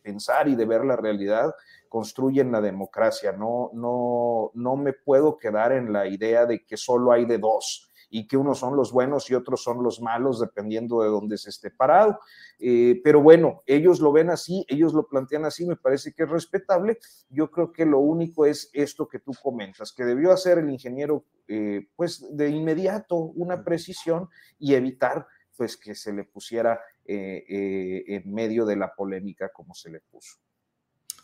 [0.02, 1.54] pensar y de ver la realidad
[1.88, 3.32] construyen la democracia.
[3.32, 7.89] No, no, no me puedo quedar en la idea de que solo hay de dos
[8.10, 11.50] y que unos son los buenos y otros son los malos, dependiendo de dónde se
[11.50, 12.18] esté parado.
[12.58, 16.28] Eh, pero bueno, ellos lo ven así, ellos lo plantean así, me parece que es
[16.28, 16.98] respetable.
[17.28, 21.24] Yo creo que lo único es esto que tú comentas, que debió hacer el ingeniero,
[21.48, 28.32] eh, pues de inmediato una precisión y evitar pues que se le pusiera eh, en
[28.32, 30.36] medio de la polémica como se le puso.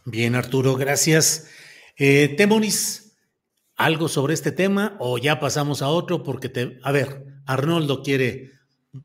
[0.08, 1.50] Bien, Arturo, gracias.
[1.96, 3.05] Eh, Temoris,
[3.76, 6.22] ¿Algo sobre este tema o ya pasamos a otro?
[6.22, 6.80] Porque te...
[6.82, 8.52] A ver, Arnoldo quiere...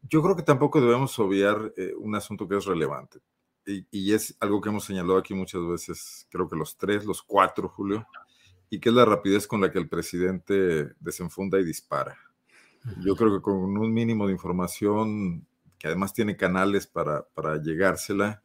[0.10, 3.20] Yo creo que tampoco debemos obviar eh, un asunto que es relevante.
[3.66, 7.22] Y, y, es algo que hemos señalado aquí muchas veces, creo que los tres, los
[7.22, 8.08] cuatro, Julio,
[8.70, 12.18] y que es la rapidez con la que el presidente desenfunda y dispara.
[13.02, 15.46] Yo creo que con un mínimo de información,
[15.78, 18.44] que además tiene canales para, para llegársela,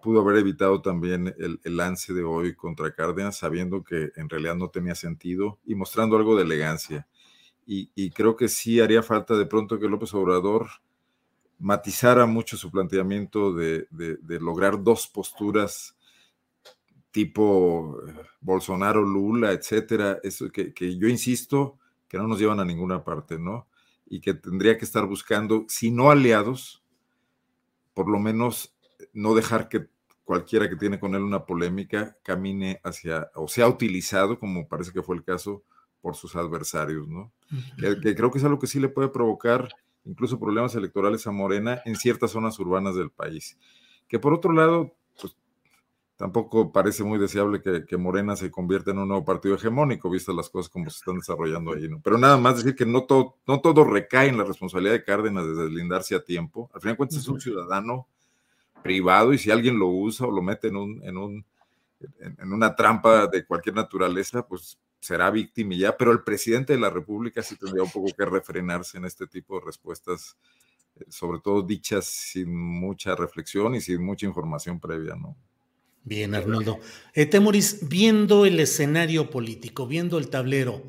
[0.00, 4.70] pudo haber evitado también el, lance de hoy contra Cárdenas, sabiendo que en realidad no
[4.70, 7.06] tenía sentido y mostrando algo de elegancia.
[7.66, 10.68] Y, creo que sí haría falta de pronto que López Obrador
[11.58, 13.86] matizara mucho su planteamiento de,
[14.40, 15.94] lograr dos posturas
[17.10, 23.04] tipo eh, Bolsonaro, Lula, etcétera, eso que yo insisto que no nos llevan a ninguna
[23.04, 23.68] parte, ¿no?
[24.06, 26.82] Y que tendría que estar buscando, si no aliados,
[27.92, 28.74] por lo menos
[29.12, 29.88] no dejar que
[30.24, 35.02] cualquiera que tiene con él una polémica camine hacia, o sea utilizado, como parece que
[35.02, 35.62] fue el caso,
[36.00, 37.32] por sus adversarios, ¿no?
[37.78, 39.68] Que, que, creo que es algo que sí le puede provocar
[40.04, 43.58] incluso problemas electorales a Morena en ciertas zonas urbanas del país.
[44.06, 45.36] Que por otro lado, pues
[46.16, 50.34] tampoco parece muy deseable que, que, Morena se convierta en un nuevo partido hegemónico, vistas
[50.34, 52.00] las cosas como se están desarrollando ahí, ¿no?
[52.02, 55.46] Pero nada más decir que no todo, no todo recae en la responsabilidad de Cárdenas
[55.46, 56.70] de deslindarse a tiempo.
[56.74, 58.08] Al final de cuentas es un ciudadano
[58.82, 61.46] privado y si alguien lo usa o lo mete en, un, en, un,
[62.20, 66.90] en, una trampa de cualquier naturaleza, pues será víctima ya, pero el presidente de la
[66.90, 70.36] República sí tendría un poco que refrenarse en este tipo de respuestas,
[70.96, 75.36] eh, sobre todo dichas sin mucha reflexión y sin mucha información previa, ¿no?
[76.04, 76.80] Bien, Arnoldo.
[77.14, 77.28] Eh,
[77.82, 80.82] viendo el escenario político, viendo el tablero,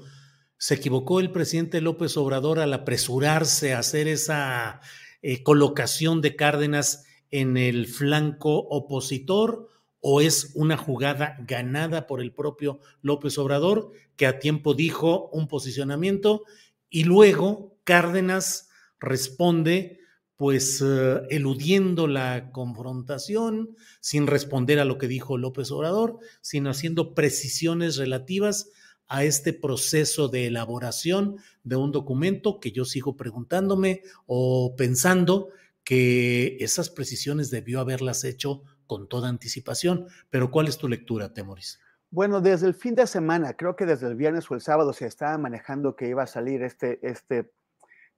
[0.58, 4.80] ¿se equivocó el presidente López Obrador al apresurarse a hacer esa
[5.22, 9.70] eh, colocación de Cárdenas en el flanco opositor?
[10.02, 15.48] o es una jugada ganada por el propio López Obrador, que a tiempo dijo un
[15.48, 16.44] posicionamiento
[16.90, 20.00] y luego Cárdenas responde
[20.36, 27.14] pues uh, eludiendo la confrontación, sin responder a lo que dijo López Obrador, sino haciendo
[27.14, 28.70] precisiones relativas
[29.10, 35.50] a este proceso de elaboración de un documento que yo sigo preguntándome o pensando
[35.90, 40.06] que esas precisiones debió haberlas hecho con toda anticipación.
[40.30, 41.80] Pero ¿cuál es tu lectura, Temoris?
[42.12, 45.08] Bueno, desde el fin de semana, creo que desde el viernes o el sábado se
[45.08, 47.52] estaba manejando que iba a salir este, este,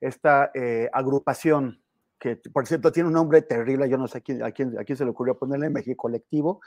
[0.01, 1.81] esta eh, agrupación,
[2.19, 4.83] que por cierto tiene un nombre terrible, yo no sé a quién, a quién, a
[4.83, 6.59] quién se le ocurrió ponerle México Colectivo,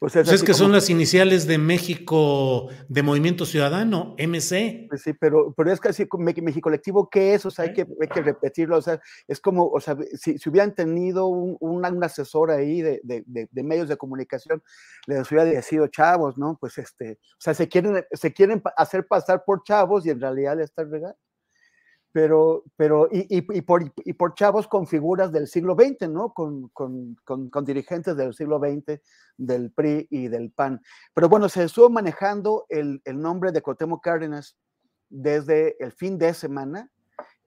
[0.00, 0.58] es, pues es que como...
[0.58, 4.86] son las iniciales de México, de Movimiento Ciudadano, MC.
[4.88, 7.46] Pues sí, pero, pero es casi México Colectivo, ¿qué es?
[7.46, 8.76] O sea, hay que, hay que repetirlo.
[8.76, 12.82] O sea, es como, o sea, si, si hubieran tenido un, un, un asesor ahí
[12.82, 14.62] de, de, de, de, medios de comunicación,
[15.06, 16.56] les hubiera decidido chavos, ¿no?
[16.60, 20.56] Pues este, o sea, se quieren, se quieren hacer pasar por chavos y en realidad
[20.56, 21.18] le están regando
[22.14, 26.32] pero, pero y, y, y, por, y, por, chavos con figuras del siglo XX, ¿no?
[26.32, 29.00] Con, con, con, con, dirigentes del siglo XX,
[29.36, 30.80] del PRI y del PAN.
[31.12, 34.56] Pero bueno, se estuvo manejando el, el nombre de Cotemo Cárdenas
[35.08, 36.88] desde el fin de semana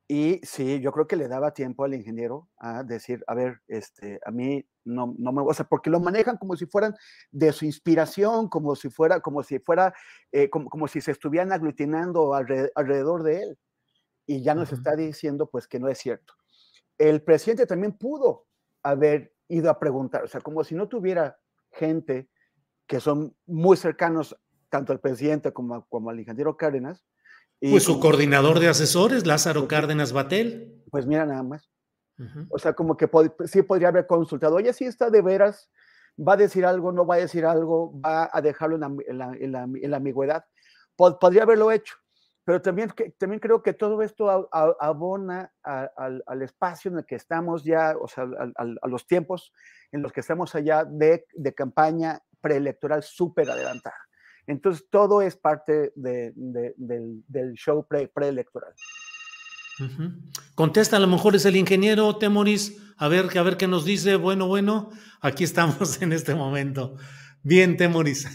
[0.06, 4.20] y sí, yo creo que le daba tiempo al ingeniero a decir, a ver, este,
[4.26, 6.94] a mí no, no me, o sea, porque lo manejan como si fueran
[7.32, 9.94] de su inspiración, como si fuera, como si fuera,
[10.34, 13.58] eh, como, como si se estuvieran aglutinando alrededor, de él
[14.28, 16.34] y ya nos está diciendo pues que no es cierto.
[16.98, 18.46] El presidente también pudo
[18.84, 21.40] haber ido a preguntar, o sea, como si no tuviera
[21.72, 22.30] gente
[22.86, 24.36] que son muy cercanos
[24.70, 27.06] tanto al presidente como, como al ingeniero Cárdenas.
[27.60, 30.84] Y pues su coordinador de asesores, Lázaro pues, Cárdenas Batel.
[30.92, 31.72] Pues mira nada más.
[32.20, 32.48] Uh -huh.
[32.50, 35.70] O sea, como que pod sí podría haber consultado, oye, si está de veras,
[36.20, 39.18] va a decir algo, no va a decir algo, va a dejarlo en la, en
[39.18, 40.44] la, en la, en la ambigüedad.
[40.96, 41.96] Pod podría haberlo hecho
[42.48, 46.90] pero también, que, también creo que todo esto a, a, abona a, al, al, espacio
[46.90, 48.24] en el que estamos ya, o sea,
[48.56, 49.52] a, los tiempos
[49.92, 53.98] en los que estamos allá de, de campaña preelectoral súper adelantada.
[54.46, 58.74] Entonces, todo es parte de, de, del, show pre, preelectoral.
[59.82, 60.32] Uh -huh.
[60.56, 64.16] Contesta, a lo mejor es el ingeniero Temoris, a ver, a ver qué nos dice.
[64.16, 66.96] Bueno, bueno, aquí estamos en este momento.
[67.44, 68.26] Bien, Temoris.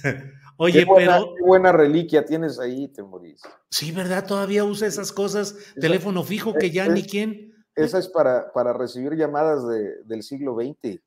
[0.57, 1.35] Oye, qué buena, pero.
[1.35, 3.43] Qué buena reliquia tienes ahí, Temoris.
[3.71, 4.27] Sí, ¿verdad?
[4.27, 5.53] Todavía usa esas cosas.
[5.53, 7.53] Esa, teléfono fijo que ya es, ni quién.
[7.75, 11.01] Esa es para, para recibir llamadas de, del siglo XX.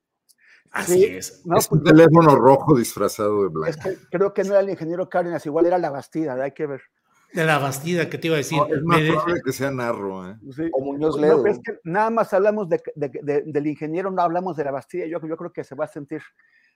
[0.72, 1.46] Así sí, es.
[1.46, 3.70] No, es un teléfono rojo disfrazado de blanco.
[3.70, 6.66] Es que creo que no era el ingeniero Cárdenas, igual era la Bastida, hay que
[6.66, 6.82] ver.
[7.34, 8.58] De la Bastida, que te iba a decir.
[8.58, 10.38] No, es más probable que sea Narro, ¿eh?
[10.56, 10.70] Sí.
[10.74, 11.44] O Muñoz Ledo.
[11.44, 14.72] No, es que nada más hablamos de, de, de, del ingeniero, no hablamos de la
[14.72, 15.06] Bastida.
[15.06, 16.22] Yo, yo creo que se va a sentir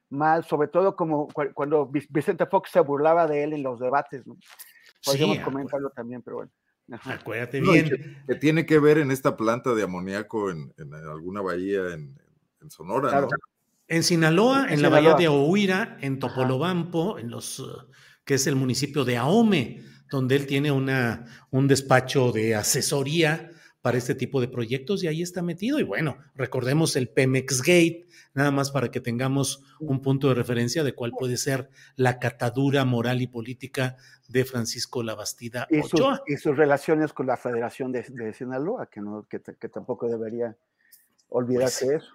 [0.10, 4.38] mal, sobre todo como cuando Vicente Fox se burlaba de él en los debates, ¿no?
[5.06, 6.52] Podríamos comentarlo también, pero bueno.
[7.04, 8.24] Acuérdate bien.
[8.28, 12.18] que, tiene que ver en esta planta de amoníaco en, alguna bahía en,
[12.70, 13.28] Sonora, ¿no?
[13.88, 17.64] En Sinaloa, en, la bahía de Ohuira, en Topolobampo, en los,
[18.24, 23.98] que es el municipio de Ahome, donde él tiene una, un despacho de asesoría para
[23.98, 25.80] este tipo de proyectos y ahí está metido.
[25.80, 30.84] Y bueno, recordemos el Pemex Gate, nada más para que tengamos un punto de referencia
[30.84, 33.96] de cuál puede ser la catadura moral y política
[34.28, 36.22] de Francisco Labastida y Ochoa.
[36.28, 39.40] y sus relaciones con la Federación de, Sinaloa, que, no, que,
[39.70, 40.56] tampoco debería
[41.30, 42.14] olvidarse pues, eso.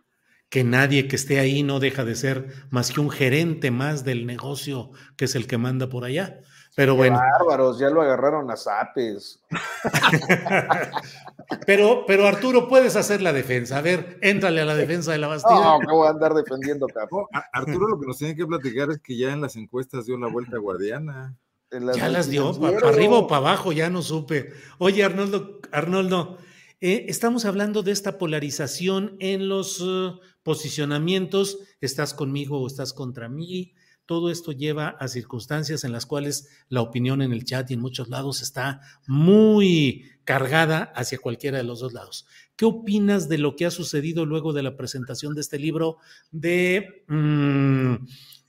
[0.51, 4.27] Que nadie que esté ahí no deja de ser más que un gerente más del
[4.27, 6.41] negocio que es el que manda por allá.
[6.77, 7.19] Pero bueno.
[7.19, 9.41] Bárbaros, ya lo agarraron a zapes.
[11.67, 13.79] pero, pero Arturo, puedes hacer la defensa.
[13.79, 15.55] A ver, éntrale a la defensa de la Bastida.
[15.55, 17.29] No, no voy a andar defendiendo, capo.
[17.53, 20.29] Arturo lo que nos tiene que platicar es que ya en las encuestas dio la
[20.29, 21.37] vuelta guardiana.
[21.71, 24.53] Ya las dio, para arriba o para abajo, ya no supe.
[24.79, 26.39] Oye, Arnoldo, Arnoldo,
[26.81, 31.59] eh, estamos hablando de esta polarización en los eh, posicionamientos.
[31.81, 33.75] ¿Estás conmigo o estás contra mí?
[34.07, 37.81] Todo esto lleva a circunstancias en las cuales la opinión en el chat y en
[37.81, 42.27] muchos lados está muy cargada hacia cualquiera de los dos lados.
[42.57, 45.99] ¿Qué opinas de lo que ha sucedido luego de la presentación de este libro
[46.31, 47.95] de mm,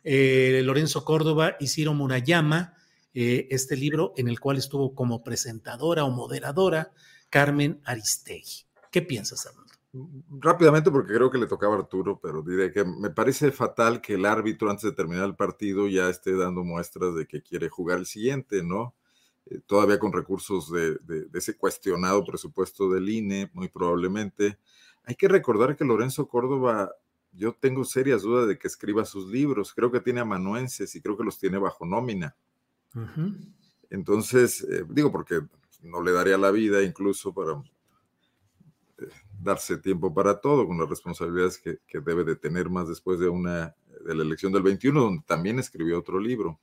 [0.04, 2.74] eh, Lorenzo Córdoba y Ciro Murayama?
[3.18, 6.92] Eh, este libro en el cual estuvo como presentadora o moderadora
[7.30, 8.66] Carmen Aristegui.
[8.92, 9.65] ¿Qué piensas, Arnoldo?
[10.42, 14.16] Rápidamente porque creo que le tocaba a Arturo, pero diré que me parece fatal que
[14.16, 18.00] el árbitro antes de terminar el partido ya esté dando muestras de que quiere jugar
[18.00, 18.94] el siguiente, ¿no?
[19.46, 20.98] Eh, todavía con recursos de,
[21.34, 24.58] ese cuestionado presupuesto del INE, muy probablemente.
[25.04, 26.92] Hay que recordar que Lorenzo Córdoba,
[27.32, 31.16] yo tengo serias dudas de que escriba sus libros, creo que tiene amanuenses y creo
[31.18, 32.36] que los tiene bajo nómina.
[33.90, 35.42] Entonces, eh, digo, porque
[35.82, 37.62] no le daría la vida incluso para
[39.46, 43.76] darse tiempo para todo, con las responsabilidades que, debe de tener más después de, una,
[44.06, 46.60] de la elección del 21, donde también escribió otro libro.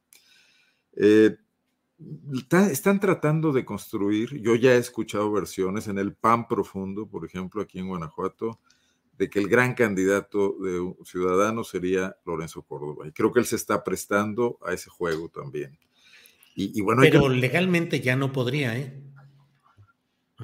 [0.95, 1.37] Eh,
[2.71, 7.63] están tratando de construir, yo ya he escuchado versiones en el PAN profundo, por ejemplo,
[7.63, 8.59] aquí en Guanajuato,
[9.17, 13.07] de que el gran candidato de Ciudadanos sería Lorenzo Córdoba.
[13.07, 15.79] Y creo que él se está prestando a ese juego también.
[16.55, 18.93] Y, bueno, Pero legalmente ya no podría, ¿eh?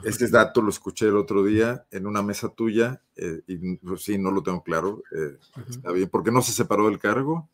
[0.05, 4.19] Este dato lo escuché el otro día en una mesa tuya eh, y pues, sí,
[4.19, 5.03] no lo tengo claro.
[5.13, 7.49] Eh, está bien, porque no se separó del cargo.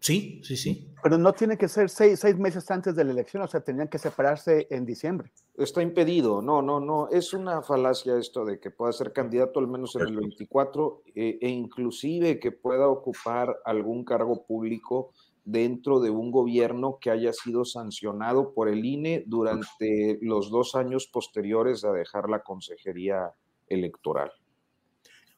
[0.00, 0.94] Sí, sí, sí.
[1.02, 3.88] Pero no tiene que ser seis, seis, meses antes de la elección, o sea, tendrían
[3.88, 5.30] que separarse en diciembre.
[5.56, 7.10] Está impedido, no, no, no.
[7.10, 11.38] Es una falacia esto de que pueda ser candidato al menos en el 24 eh,
[11.40, 15.12] e inclusive que pueda ocupar algún cargo público
[15.50, 21.08] dentro de un gobierno que haya sido sancionado por el INE durante los dos años
[21.12, 23.32] posteriores a dejar la consejería
[23.66, 24.30] electoral.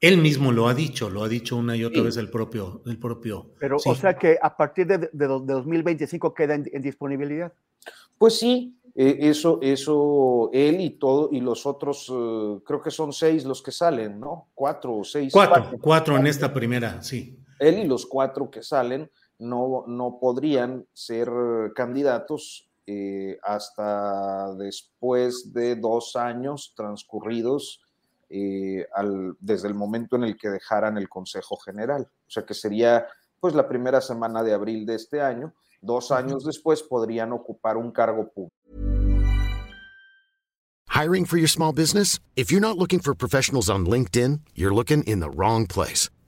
[0.01, 2.99] Él mismo lo ha dicho, lo ha dicho una y otra vez el propio, el
[2.99, 3.53] propio.
[3.61, 7.53] Pero, o sea que a partir de, 2025 queda en, disponibilidad.
[8.19, 13.13] Pues sí, eh, eso, eso, él y todo, y los otros, eh, creo que son
[13.13, 14.49] seis los que salen, ¿no?
[14.55, 15.33] Cuatro o seis.
[15.33, 17.39] cuatro, cuatro en esta primera, sí.
[17.61, 19.09] Él y los cuatro que salen
[19.43, 21.31] no, podrían ser
[21.75, 27.81] candidatos eh, hasta después de dos años transcurridos
[28.29, 28.87] eh,
[29.41, 32.03] desde el momento en el que dejaran el Consejo General.
[32.27, 33.07] O sea que sería
[33.41, 35.53] pues la primera semana de abril de este año.
[35.81, 38.55] Dos años después podrían ocupar un cargo público.
[40.89, 42.21] Hiring for your small business?
[42.37, 46.09] If you're not looking for professionals on LinkedIn, you're looking in the wrong place.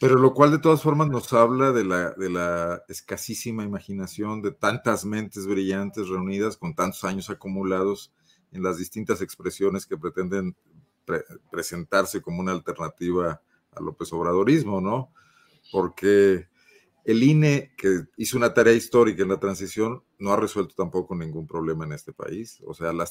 [0.00, 4.52] Pero lo cual de todas formas nos habla de la, de la escasísima imaginación de
[4.52, 8.12] tantas mentes brillantes reunidas con tantos años acumulados
[8.52, 10.56] en las distintas expresiones que pretenden
[11.50, 13.42] presentarse como una alternativa
[13.72, 15.12] a López Obradorismo, ¿no?
[15.72, 16.48] Porque
[17.04, 21.46] el INE, que hizo una tarea histórica en la transición, no ha resuelto tampoco ningún
[21.46, 22.62] problema en este país.
[22.66, 23.06] O sea, la,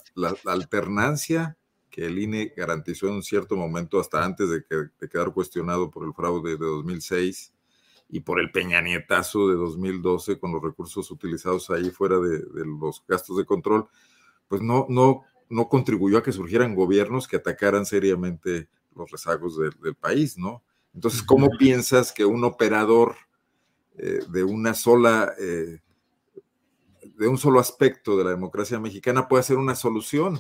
[0.45, 1.57] alternancia
[1.97, 6.05] que el INE garantizó en un cierto momento, hasta antes de, que, quedar cuestionado por
[6.05, 7.51] el fraude de 2006
[8.09, 12.43] y por el peñanietazo de 2012 con los recursos utilizados ahí fuera de,
[12.79, 13.87] los gastos de control,
[14.47, 19.95] pues no, no, no contribuyó a que surgieran gobiernos que atacaran seriamente los rezagos del
[19.95, 20.61] país, ¿no?
[20.93, 23.15] Entonces, ¿cómo piensas que un operador
[23.97, 25.79] eh, de una sola, eh,
[27.01, 30.39] de un solo aspecto de la democracia mexicana puede ser una solución?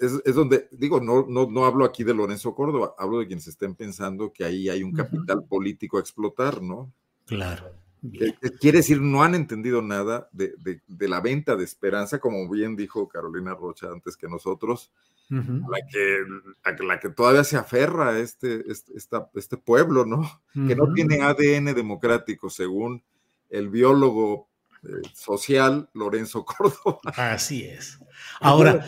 [0.00, 3.74] Es, donde, digo, no, no, no hablo aquí de Lorenzo Córdoba, hablo de quienes estén
[3.74, 6.90] pensando que ahí hay un capital político a explotar, ¿no?
[7.26, 7.70] Claro.
[8.02, 10.54] Eh, quiere decir, no han entendido nada de,
[10.98, 14.90] la venta de esperanza, como bien dijo Carolina Rocha antes que nosotros,
[15.28, 18.92] la, que, la que todavía se aferra este, este,
[19.34, 20.22] este pueblo, ¿no?
[20.52, 23.02] Que no tiene ADN democrático, según
[23.50, 24.48] el biólogo
[24.84, 27.00] eh, social Lorenzo Córdoba.
[27.14, 27.98] Así es.
[28.40, 28.84] Ahora,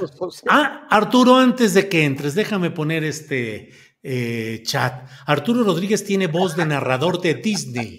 [0.49, 3.71] ah, Arturo, antes de que entres, déjame poner este
[4.03, 5.09] eh, chat.
[5.27, 7.99] Arturo Rodríguez tiene voz de narrador de Disney.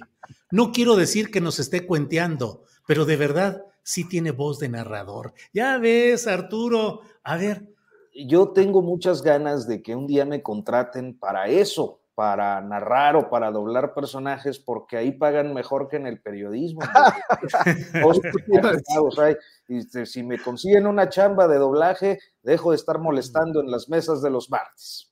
[0.51, 5.33] No quiero decir que nos esté cuenteando, pero de verdad sí tiene voz de narrador.
[5.53, 7.67] Ya ves, Arturo, a ver.
[8.13, 13.29] Yo tengo muchas ganas de que un día me contraten para eso, para narrar o
[13.29, 16.81] para doblar personajes, porque ahí pagan mejor que en el periodismo.
[20.05, 24.29] si me consiguen una chamba de doblaje, dejo de estar molestando en las mesas de
[24.29, 25.11] los martes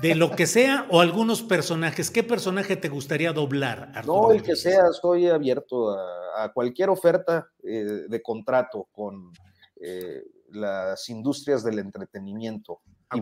[0.00, 2.10] de lo que sea o algunos personajes.
[2.10, 4.04] ¿Qué personaje te gustaría doblar?
[4.06, 5.96] no, el que sea, estoy abierto
[6.36, 9.32] a, cualquier oferta eh, de contrato con
[9.80, 12.80] eh, las industrias del entretenimiento.
[13.08, 13.16] A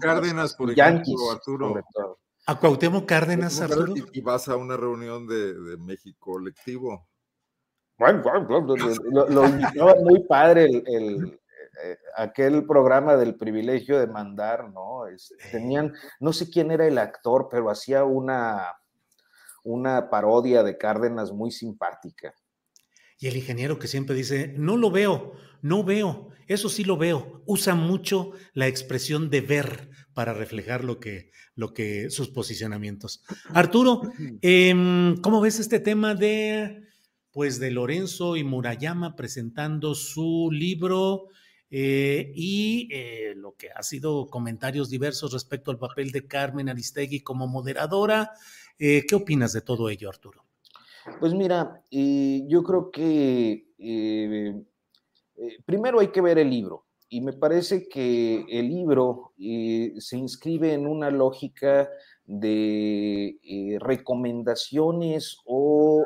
[0.00, 1.82] Cárdenas, por ejemplo, Arturo.
[2.50, 3.94] A Cuauhtémoc Cárdenas, Arturo.
[4.12, 7.06] Y vas a una reunión de, México colectivo.
[7.96, 11.40] Bueno, lo, lo, muy padre el,
[11.84, 15.04] eh, aquel programa del privilegio de mandar, ¿no?
[15.52, 18.66] tenían, no sé quién era el actor, pero hacía una,
[19.62, 22.34] una parodia de Cárdenas muy simpática.
[23.20, 27.42] Y el ingeniero que siempre dice, no lo veo, no veo, eso sí lo veo.
[27.46, 33.22] Usa mucho la expresión de ver para reflejar lo que, lo que, sus posicionamientos.
[33.50, 34.00] Arturo,
[34.40, 36.82] em, ¿cómo ves este tema de,
[37.30, 41.28] pues, de Lorenzo y Murayama presentando su libro
[41.70, 47.20] eh, y eh, lo que ha sido comentarios diversos respecto al papel de Carmen Aristegui
[47.20, 48.32] como moderadora.
[48.78, 50.49] Eh, ¿Qué opinas de todo ello, Arturo?
[51.18, 53.66] Pues mira, yo creo que
[55.64, 60.86] primero hay que ver el libro y me parece que el libro se inscribe en
[60.86, 61.88] una lógica
[62.24, 66.04] de recomendaciones o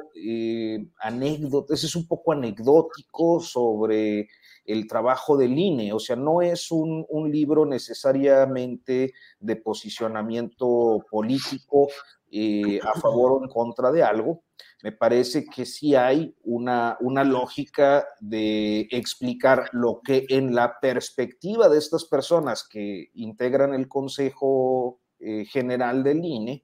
[0.98, 4.28] anécdotas, es un poco anecdótico sobre
[4.64, 11.88] el trabajo del INE, o sea, no es un, libro necesariamente de posicionamiento político
[12.30, 14.42] eh, a favor o en contra de algo.
[14.82, 21.68] Me parece que sí hay una, una lógica de explicar lo que en la perspectiva
[21.68, 26.62] de estas personas que integran el Consejo eh, General del INE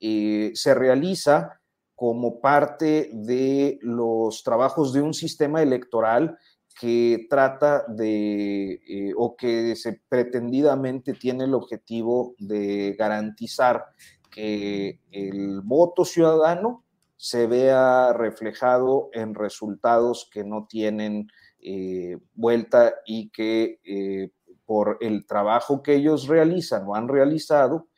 [0.00, 1.60] eh, se realiza
[1.94, 6.38] como parte de los trabajos de un sistema electoral
[6.80, 9.74] que trata de, eh, o que
[10.08, 13.84] pretendidamente tiene el objetivo de garantizar
[14.30, 16.82] que el voto ciudadano
[17.18, 21.28] se vea reflejado en resultados que no tienen
[21.60, 24.30] eh, vuelta y que eh,
[24.64, 27.88] por el trabajo que ellos realizan o han realizado,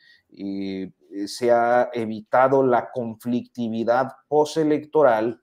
[1.26, 5.41] se ha evitado la conflictividad postelectoral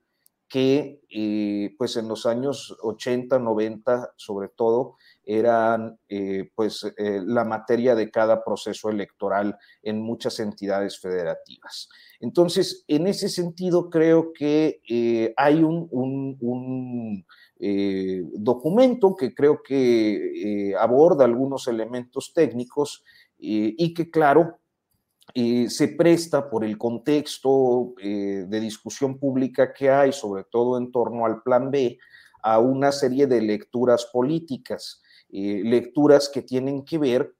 [0.49, 7.45] que eh, pues en los años 80, 90 sobre todo eran eh, pues eh, la
[7.45, 11.87] materia de cada proceso electoral en muchas entidades federativas.
[12.19, 14.81] Entonces, en ese sentido creo que
[15.37, 17.25] hay un, un
[18.43, 23.03] documento que creo que aborda algunos elementos técnicos
[23.37, 24.59] y que claro,
[25.34, 30.91] eh, se presta por el contexto eh, de discusión pública que hay, sobre todo en
[30.91, 31.97] torno al Plan B,
[32.41, 35.01] a una serie de lecturas políticas,
[35.32, 37.36] eh, lecturas que tienen que ver,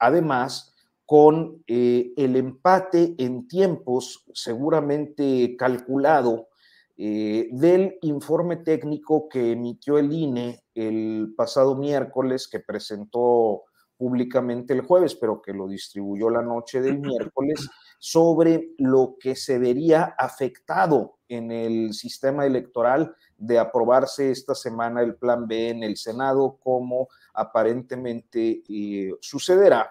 [0.00, 0.74] además,
[1.06, 6.48] con el empate en tiempos seguramente calculado
[6.96, 13.62] del informe técnico que emitió el INE el pasado miércoles, que presentó
[14.02, 19.60] públicamente el jueves, pero que lo distribuyó la noche del miércoles, sobre lo que se
[19.60, 25.96] vería afectado en el sistema electoral de aprobarse esta semana el plan B en el
[25.96, 29.88] Senado, como aparentemente eh, sucederá,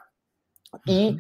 [0.84, 1.18] y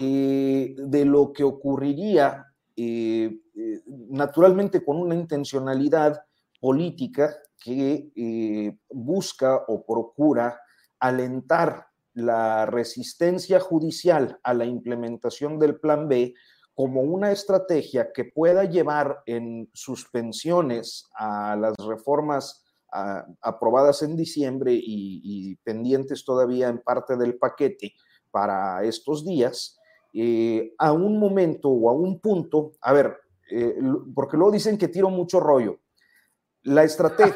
[0.00, 3.38] eh, de lo que ocurriría eh,
[3.86, 6.24] naturalmente con una intencionalidad
[6.58, 10.58] política que busca o procura
[10.98, 16.34] alentar la resistencia judicial a la implementación del plan B
[16.74, 22.64] como una estrategia que pueda llevar en suspensiones a las reformas
[23.40, 27.94] aprobadas en diciembre y, pendientes todavía en parte del paquete
[28.30, 29.78] para estos días,
[30.12, 33.16] eh, a un momento o a un punto, a ver,
[33.50, 33.76] eh,
[34.14, 35.78] porque luego dicen que tiro mucho rollo.
[36.64, 37.34] La estrategia,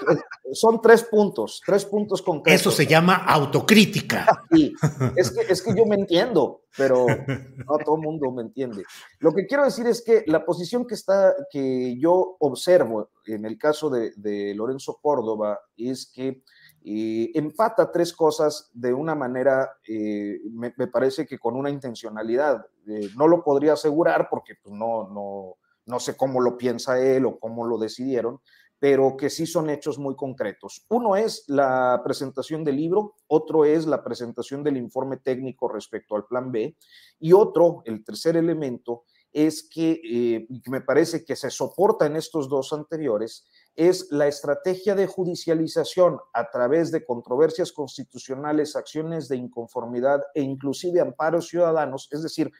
[0.52, 2.60] son tres puntos, tres puntos concretos.
[2.60, 4.44] Eso se llama autocrítica.
[4.52, 4.72] Sí,
[5.16, 8.84] es que, es que yo me entiendo, pero no todo el mundo me entiende.
[9.18, 13.58] Lo que quiero decir es que la posición que, está, que yo observo en el
[13.58, 16.42] caso de, Lorenzo Córdoba es que
[16.84, 22.64] eh, empata tres cosas de una manera, eh, me, parece que con una intencionalidad.
[22.86, 25.56] Eh, no lo podría asegurar porque pues, no, no,
[25.86, 28.40] no sé cómo lo piensa él o cómo lo decidieron,
[28.78, 30.84] pero que sí son hechos muy concretos.
[30.88, 36.26] Uno es la presentación del libro, otro es la presentación del informe técnico respecto al
[36.26, 36.76] plan B,
[37.18, 42.48] y otro, el tercer elemento, es que eh, me parece que se soporta en estos
[42.48, 50.22] dos anteriores, es la estrategia de judicialización a través de controversias constitucionales, acciones de inconformidad
[50.34, 52.50] e inclusive amparos ciudadanos, es decir,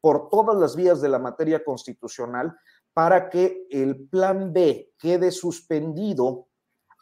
[0.00, 2.56] por todas las vías de la materia constitucional,
[2.98, 6.48] para que el plan B quede suspendido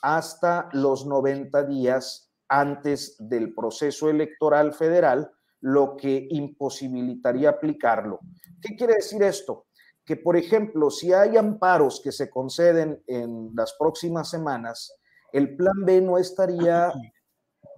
[0.02, 5.32] hasta los 90 días antes del proceso electoral federal,
[5.62, 8.20] lo que imposibilitaría aplicarlo.
[8.60, 9.68] ¿Qué quiere decir esto?
[10.04, 14.92] Que, por ejemplo, si hay amparos que se conceden en las próximas semanas,
[15.32, 16.92] el plan B no estaría,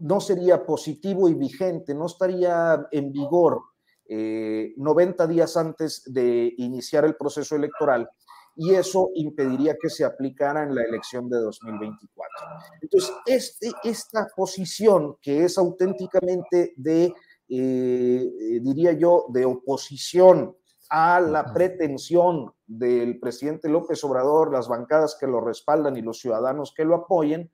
[0.01, 3.63] no sería positivo y vigente, no estaría en vigor
[4.09, 8.09] 90 eh, días antes de iniciar el proceso electoral
[8.57, 12.47] y eso impediría que se aplicara en la elección de 2024.
[12.81, 17.13] Entonces, este, esta posición que es auténticamente de, eh,
[17.49, 20.57] eh, diría yo, de oposición
[20.91, 26.73] a la pretensión del presidente López Obrador, las bancadas que lo respaldan y los ciudadanos
[26.75, 27.51] que lo apoyen,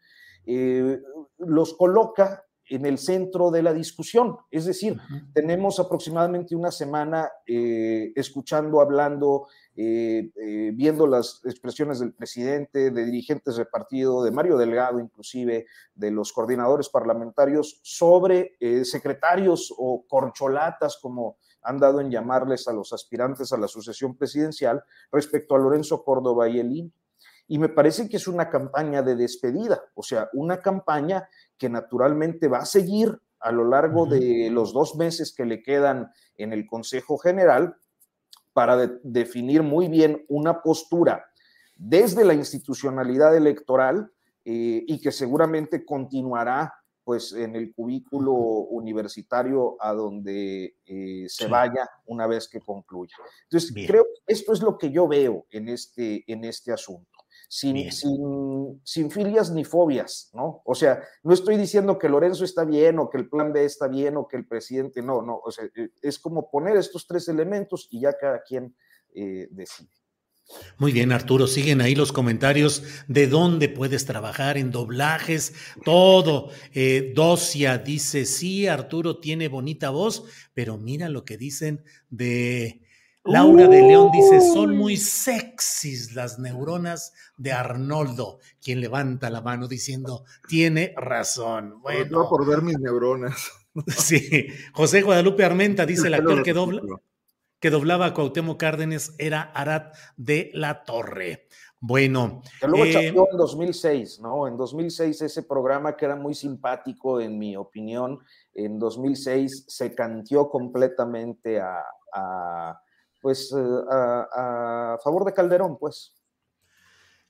[1.39, 4.37] los coloca en el centro de la discusión.
[4.51, 4.99] Es decir,
[5.33, 13.05] tenemos aproximadamente una semana eh, escuchando, hablando, eh, eh, viendo las expresiones del presidente, de
[13.05, 20.99] dirigentes de partido, de Mario Delgado inclusive, de los coordinadores parlamentarios, sobre secretarios o corcholatas,
[21.01, 26.05] como han dado en llamarles a los aspirantes a la sucesión presidencial, respecto a Lorenzo
[26.05, 26.71] Córdoba y el
[27.47, 31.29] Y me parece que es una campaña de despedida, o sea, una campaña
[31.59, 36.11] que naturalmente va a seguir a lo largo de los dos meses que le quedan
[36.37, 37.77] en el Consejo General
[38.55, 41.27] para definir muy bien una postura
[41.77, 44.11] desde la institucionalidad electoral
[44.45, 46.73] eh, y que seguramente continuará
[47.03, 53.15] pues en el cubículo universitario a donde eh, se vaya una vez que concluya.
[53.43, 57.14] Entonces, creo que esto es lo que yo veo en este, en este asunto
[57.55, 60.61] sin, sin, filias ni fobias, ¿no?
[60.65, 63.87] O sea, no estoy diciendo que Lorenzo está bien o que el plan B está
[63.87, 67.29] bien o que el presidente, no, no, o sea, eh, es como poner estos tres
[67.29, 68.75] elementos y ya cada quien
[69.15, 69.89] eh, decide.
[70.79, 76.51] Muy bien, Arturo, siguen ahí los comentarios de dónde puedes trabajar en doblajes, todo.
[76.73, 80.25] Eh, Docia dice, sí, Arturo tiene bonita voz,
[80.55, 82.84] pero mira lo que dicen de
[83.27, 89.67] Laura de León dice, son muy sexys las neuronas de Arnoldo, quien levanta la mano
[89.67, 91.81] diciendo, tiene razón.
[91.81, 93.51] Bueno, no por ver mis neuronas.
[93.89, 96.81] Sí, José Guadalupe Armenta dice, el actor que, dobla,
[97.59, 101.49] que doblaba a Cuauhtémoc Cárdenas era Arat de la Torre.
[101.81, 102.41] Bueno.
[102.61, 104.47] Que luego eh, en 2006, ¿no?
[104.47, 108.21] En 2006 ese programa que era muy simpático, en mi opinión,
[108.55, 112.81] en 2006 se canteó completamente a
[113.25, 116.13] pues eh, a, favor de Calderón, pues.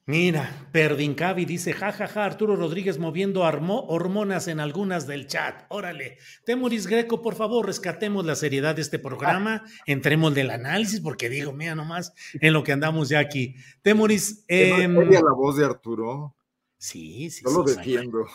[0.07, 5.67] Mira, Perdincavi dice, jajaja, ja, ja, Arturo Rodríguez moviendo hormonas en algunas del chat.
[5.69, 6.19] Órale.
[6.45, 11.53] Temoris Greco, por favor, rescatemos la seriedad de este programa, entremos del análisis, porque digo,
[11.53, 13.55] mira nomás en lo que andamos ya aquí.
[13.83, 14.45] Temoris.
[14.49, 16.35] Eh, la voz de Arturo?
[16.77, 17.45] Sí, sí.
[17.47, 18.27] Yo lo defiendo.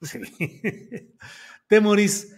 [0.00, 0.20] Sí.
[1.66, 2.36] Temoris,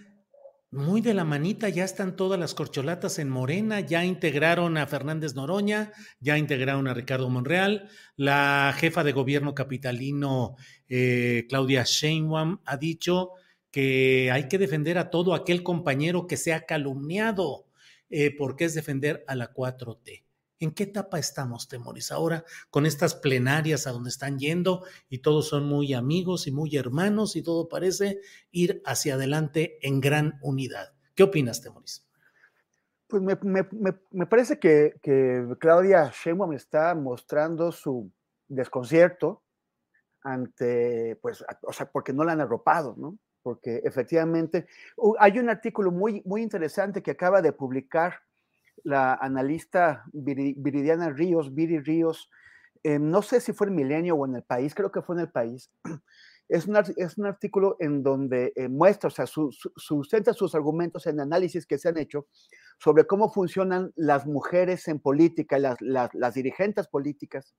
[0.72, 5.34] muy de la manita, ya están todas las corcholatas en Morena, ya integraron a Fernández
[5.34, 10.56] Noroña, ya integraron a Ricardo Monreal, la jefa de gobierno capitalino
[10.88, 13.32] eh, Claudia Sheinbaum ha dicho
[13.70, 17.66] que hay que defender a todo aquel compañero que sea calumniado,
[18.08, 20.24] eh, porque es defender a la 4T.
[20.62, 25.48] ¿En qué etapa estamos, Temoris, ahora con estas plenarias a donde están yendo y todos
[25.48, 28.20] son muy amigos y muy hermanos y todo parece
[28.52, 30.92] ir hacia adelante en gran unidad?
[31.16, 32.06] ¿Qué opinas, Temoris?
[33.08, 34.94] Pues me, parece que,
[35.58, 38.12] Claudia Sheinbaum está mostrando su
[38.46, 39.42] desconcierto
[40.22, 43.18] ante, pues, o sea, porque no la han arropado, ¿no?
[43.42, 44.68] Porque efectivamente
[45.18, 48.22] hay un artículo muy, muy interesante que acaba de publicar
[48.84, 52.30] la analista Viridiana Ríos, Viri Ríos,
[52.84, 55.20] eh, no sé si fue en Milenio o en el país, creo que fue en
[55.20, 55.70] el país.
[56.48, 61.18] Es un, es un artículo en donde eh, muestra, o sea, sustenta sus argumentos en
[61.18, 62.26] análisis que se han hecho
[62.78, 67.54] sobre cómo funcionan las mujeres en política, las, las, dirigentes políticas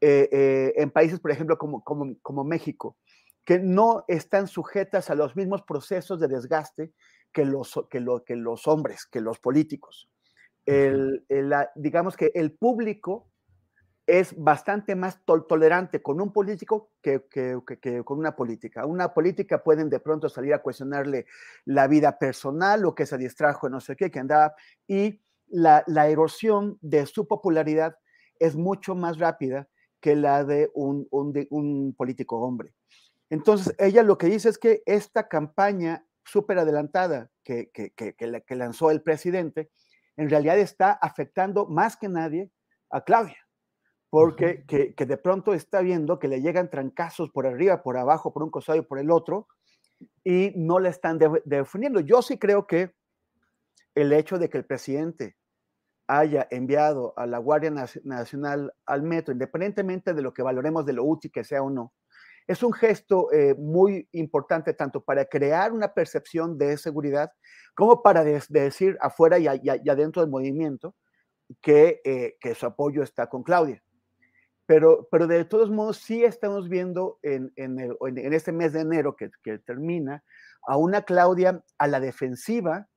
[0.00, 2.96] eh, en países, por ejemplo, como, como, como México,
[3.44, 6.94] que no están sujetas a los mismos procesos de desgaste
[7.30, 10.08] que los, que, lo, que los hombres, que los políticos
[10.66, 11.24] el,
[11.74, 13.28] digamos que el público
[14.06, 17.22] es bastante más tolerante con un político que,
[18.04, 18.84] con una política.
[18.84, 21.26] Una política pueden de pronto salir a cuestionarle
[21.64, 24.54] la vida personal o que se distrajo, no sé qué, que andaba,
[24.86, 27.96] y la, erosión de su popularidad
[28.38, 29.68] es mucho más rápida
[30.00, 32.74] que la de un, un político hombre.
[33.30, 39.00] Entonces, ella lo que dice es que esta campaña súper adelantada que, que lanzó el
[39.00, 39.70] presidente,
[40.16, 42.50] en realidad está afectando más que nadie
[42.90, 43.38] a Claudia,
[44.10, 48.42] porque que, de pronto está viendo que le llegan trancazos por arriba, por abajo, por
[48.42, 49.48] un costado y por el otro,
[50.22, 52.00] y no le están defendiendo.
[52.00, 52.94] Yo sí creo que
[53.94, 55.36] el hecho de que el presidente
[56.06, 57.72] haya enviado a la Guardia
[58.04, 61.92] Nacional al metro, independientemente de lo que valoremos de lo útil que sea o no,
[62.46, 67.32] es un gesto eh, muy importante tanto para crear una percepción de seguridad
[67.74, 70.94] como para decir afuera y, adentro del movimiento
[71.66, 73.82] eh, que, su apoyo está con Claudia.
[74.66, 79.30] Pero, pero de todos modos sí estamos viendo en, en, este mes de enero que,
[79.58, 80.22] termina
[80.66, 82.88] a una Claudia a la defensiva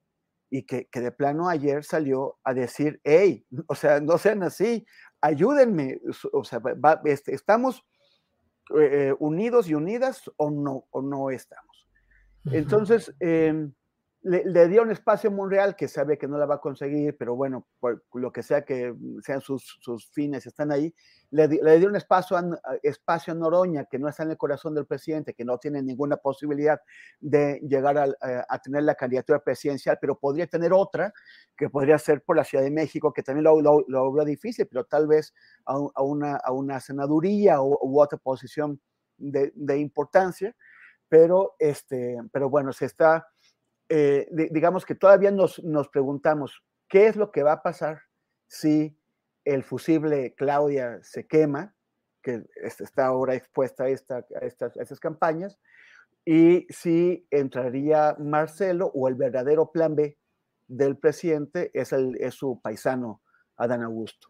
[0.50, 4.86] y que, de plano ayer salió a decir, hey, o sea, no sean así,
[5.22, 6.00] ayúdenme,
[6.32, 6.62] o sea,
[7.06, 7.86] este, estamos
[8.80, 11.88] eh, unidos y unidas o no, o no estamos.
[12.46, 13.74] Entonces, em,
[14.24, 17.36] le, dio un espacio a Monreal que sabe que no la va a conseguir, pero
[17.36, 18.94] bueno, por lo que sea que
[19.24, 20.94] sean sus, sus fines, están ahí.
[21.30, 22.44] Le, le dio un espacio a,
[22.84, 26.18] espacio a Noroña, que no está en el corazón del presidente, que no tiene ninguna
[26.18, 26.82] posibilidad
[27.20, 28.08] de llegar a,
[28.50, 31.14] a, tener la candidatura presidencial, pero podría tener otra,
[31.56, 34.84] que podría ser por la Ciudad de México, que también lo, lo, lo difícil, pero
[34.86, 35.34] tal vez
[35.66, 38.82] a, una, a una senaduría u, u otra posición
[39.18, 40.56] de, de importancia.
[41.10, 43.26] Pero, este, pero bueno, se está
[43.90, 48.02] eh, digamos que todavía nos, nos preguntamos qué es lo que va a pasar
[48.48, 48.98] si
[49.46, 51.76] el fusible Claudia se quema,
[52.22, 55.58] que está ahora expuesta a, a, estas, estas campañas,
[56.26, 60.18] y si entraría Marcelo o el verdadero plan B
[60.68, 63.22] del presidente es, el, es su paisano
[63.56, 64.28] Adán Augusto.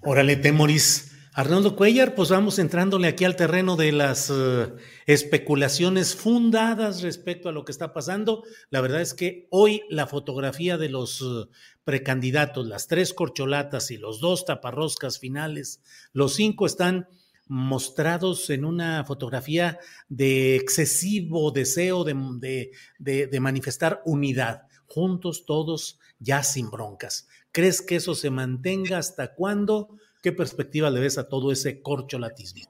[0.00, 1.13] Órale, Temoris.
[1.36, 4.72] Arnoldo Cuellar, pues vamos entrándole aquí al terreno de las eh,
[5.06, 8.44] especulaciones fundadas respecto a lo que está pasando.
[8.70, 11.50] La verdad es que hoy la fotografía de los eh,
[11.82, 15.82] precandidatos, las tres corcholatas y los dos taparroscas finales,
[16.12, 17.08] los cinco están
[17.48, 22.70] mostrados en una fotografía de excesivo deseo de,
[23.00, 27.26] de manifestar unidad, juntos todos ya sin broncas.
[27.50, 29.98] ¿Crees que eso se mantenga hasta cuándo?
[30.24, 32.62] ¿Qué perspectiva le ves a todo ese corcholatismo?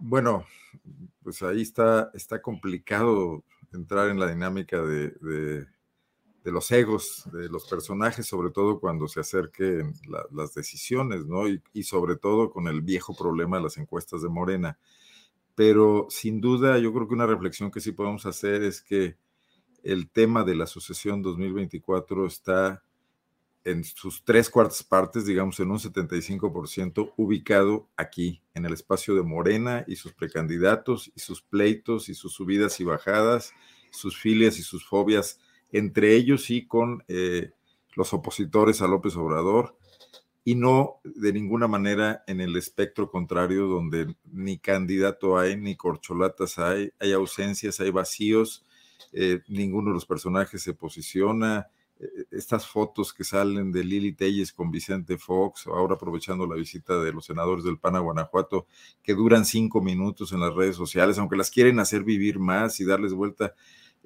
[0.00, 0.44] Bueno,
[1.22, 5.68] pues ahí está, está complicado entrar en la dinámica de,
[6.42, 9.92] los egos de los personajes, sobre todo cuando se acerquen
[10.32, 11.46] las decisiones, ¿no?
[11.46, 14.80] Y, y, sobre todo con el viejo problema de las encuestas de Morena.
[15.54, 19.16] Pero sin duda, yo creo que una reflexión que sí podemos hacer es que
[19.84, 22.82] el tema de la sucesión 2024 está
[23.70, 29.22] en sus tres cuartas partes, digamos en un 75%, ubicado aquí, en el espacio de
[29.22, 33.52] Morena y sus precandidatos y sus pleitos y sus subidas y bajadas,
[33.90, 35.40] sus filias y sus fobias,
[35.70, 37.52] entre ellos y con eh,
[37.94, 39.76] los opositores a López Obrador,
[40.44, 46.58] y no de ninguna manera en el espectro contrario, donde ni candidato hay, ni corcholatas
[46.58, 48.64] hay, hay ausencias, hay vacíos,
[49.12, 51.68] eh, ninguno de los personajes se posiciona
[52.30, 57.12] estas fotos que salen de Lili Telles con Vicente Fox, ahora aprovechando la visita de
[57.12, 58.66] los senadores del PAN a Guanajuato,
[59.02, 62.84] que duran cinco minutos en las redes sociales, aunque las quieren hacer vivir más y
[62.84, 63.54] darles vuelta,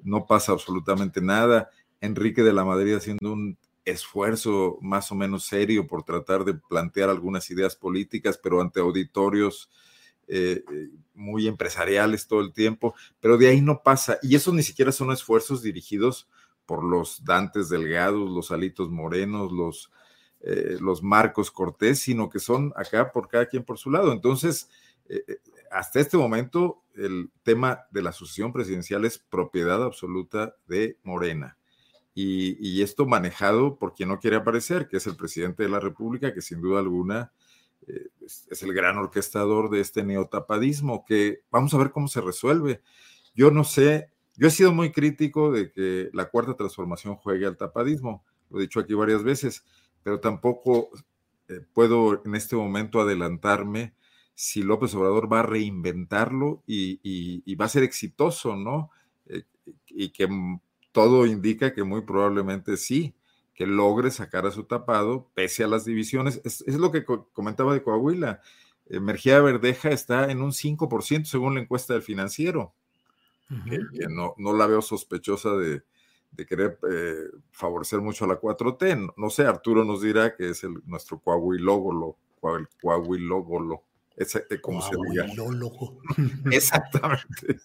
[0.01, 1.69] no pasa absolutamente nada.
[2.01, 7.09] Enrique de la Madrid haciendo un esfuerzo más o menos serio por tratar de plantear
[7.09, 9.69] algunas ideas políticas, pero ante auditorios
[10.27, 14.17] eh, eh, muy empresariales todo el tiempo, pero de ahí no pasa.
[14.23, 16.27] Y eso ni siquiera son esfuerzos dirigidos
[16.65, 19.91] por los Dantes Delgados, los Alitos Morenos, los,
[20.41, 24.11] eh, los Marcos Cortés, sino que son acá por cada quien por su lado.
[24.11, 24.69] Entonces,
[25.09, 25.37] eh, eh,
[25.71, 31.57] hasta este momento, el tema de la sucesión presidencial es propiedad absoluta de Morena.
[32.15, 36.31] Y, esto manejado por quien no quiere aparecer, que es el presidente de la República,
[36.31, 37.31] que sin duda alguna
[38.21, 42.83] es, el gran orquestador de este neotapadismo, que vamos a ver cómo se resuelve.
[43.33, 47.57] Yo no sé yo he sido muy crítico de que la cuarta transformación juegue al
[47.57, 49.63] tapadismo, lo he dicho aquí varias veces,
[50.01, 50.89] pero tampoco
[51.47, 53.93] eh, puedo en este momento adelantarme
[54.35, 58.89] si López Obrador va a reinventarlo y, va a ser exitoso, ¿no?
[59.27, 59.43] Eh,
[59.87, 60.27] y que
[60.91, 63.13] todo indica que muy probablemente sí,
[63.53, 66.41] que logre sacar a su tapado pese a las divisiones.
[66.43, 68.41] Es, lo que comentaba de Coahuila.
[68.87, 72.73] Energía Verdeja está en un 5% según la encuesta del financiero
[73.69, 75.83] que, no, no, la veo sospechosa de,
[76.35, 79.13] de querer eh, favorecer mucho a la 4T.
[79.15, 82.17] No, sé, Arturo nos dirá que es el, nuestro coahuilógolo,
[82.57, 83.83] el coahuilógolo,
[84.17, 85.25] eh, como se diga.
[86.51, 87.59] Exactamente.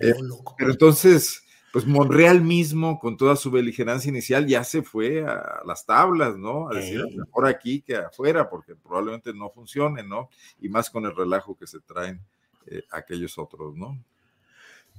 [0.00, 0.14] Eh,
[0.56, 5.84] pero entonces, pues Monreal mismo, con toda su beligerancia inicial, ya se fue a las
[5.84, 6.70] tablas, ¿no?
[6.70, 10.30] A decir, mejor aquí que afuera, porque probablemente no funcione, ¿no?
[10.60, 12.20] Y más con el relajo que se traen
[12.90, 13.98] aquellos otros, ¿no?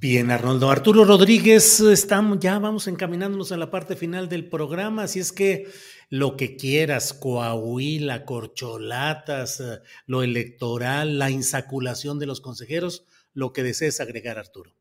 [0.02, 0.72] Bien, Arnoldo.
[0.72, 5.68] Arturo Rodríguez, estamos, ya vamos encaminándonos a la parte final del programa, así es que
[6.10, 13.62] lo que quieras, Coahuila, corcholatas, eh, lo electoral, la insaculación de los consejeros, lo que
[13.62, 14.72] desees agregar, Arturo.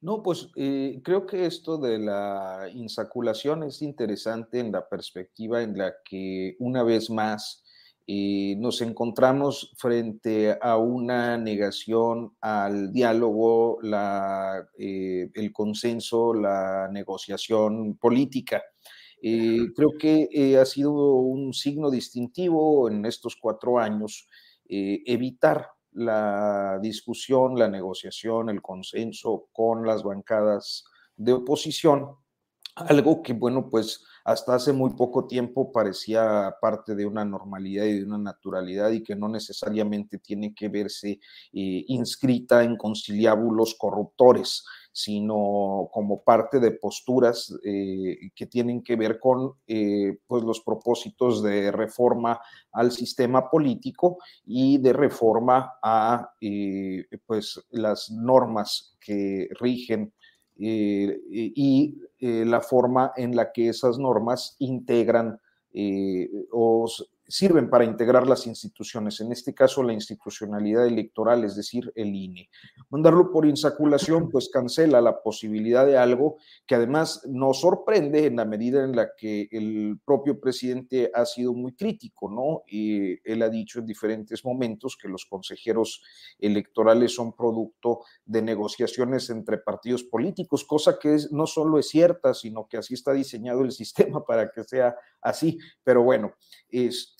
[0.00, 5.76] No, pues eh, creo que esto de la insaculación es interesante en la perspectiva en
[5.76, 7.62] la que una vez más
[8.12, 17.96] eh, nos encontramos frente a una negación al diálogo, la, eh, el consenso, la negociación
[17.98, 18.64] política.
[19.22, 24.28] Eh, creo que ha sido un signo distintivo en estos cuatro años
[24.66, 30.84] evitar la discusión, la negociación, el consenso con las bancadas
[31.14, 32.16] de oposición,
[32.74, 38.00] algo que, bueno, pues hasta hace muy poco tiempo parecía parte de una normalidad y
[38.00, 44.64] de una naturalidad y que no necesariamente tiene que verse eh, inscrita en conciliábulos corruptores,
[44.92, 51.42] sino como parte de posturas eh, que tienen que ver con eh, pues los propósitos
[51.42, 52.40] de reforma
[52.72, 56.32] al sistema político y de reforma a
[57.26, 60.12] pues las normas que rigen
[60.60, 65.40] y eh, la forma en la que esas normas integran
[65.72, 66.86] eh, o
[67.30, 72.50] sirven para integrar las instituciones, en este caso la institucionalidad electoral, es decir, el INE.
[72.90, 78.44] Mandarlo por insaculación, pues cancela la posibilidad de algo que además nos sorprende en la
[78.44, 82.62] medida en la que el propio presidente ha sido muy crítico, ¿no?
[82.66, 86.02] Y él ha dicho en diferentes momentos que los consejeros
[86.38, 92.66] electorales son producto de negociaciones entre partidos políticos, cosa que no solo es cierta, sino
[92.66, 95.58] que así está diseñado el sistema para que sea así.
[95.84, 96.34] Pero bueno,
[96.68, 97.19] este,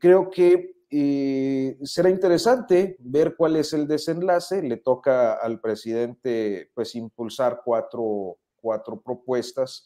[0.00, 4.62] creo que eh, será interesante ver cuál es el desenlace.
[4.62, 9.84] Le toca al presidente pues impulsar cuatro, cuatro propuestas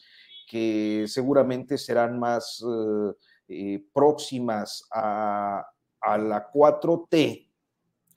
[0.48, 3.12] que seguramente serán más eh,
[3.48, 5.66] eh, próximas a,
[6.00, 7.48] a la 4T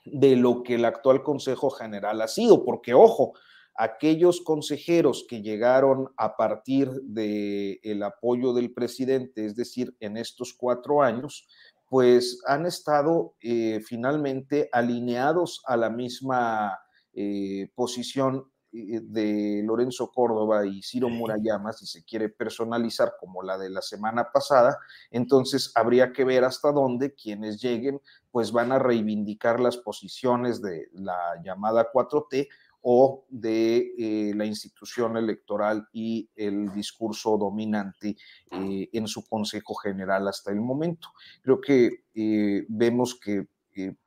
[0.05, 3.33] de lo que el actual Consejo General ha sido, porque ojo,
[3.76, 10.53] aquellos consejeros que llegaron a partir del el apoyo del presidente, es decir, en estos
[10.53, 11.47] cuatro años,
[11.89, 16.80] pues han estado eh, finalmente alineados a la misma
[17.13, 18.45] eh, posición
[18.76, 24.32] de Lorenzo Córdoba y Ciro Murayama, si se quiere personalizar como la de la semana
[24.34, 24.78] pasada,
[25.11, 28.01] entonces habría que ver hasta dónde quienes lleguen
[28.32, 32.49] pues van a reivindicar las posiciones de la llamada 4T
[32.88, 38.15] o de eh, la institución electoral y el discurso dominante
[38.51, 41.07] eh, en su Consejo General hasta el momento.
[41.41, 43.47] Creo que eh, vemos que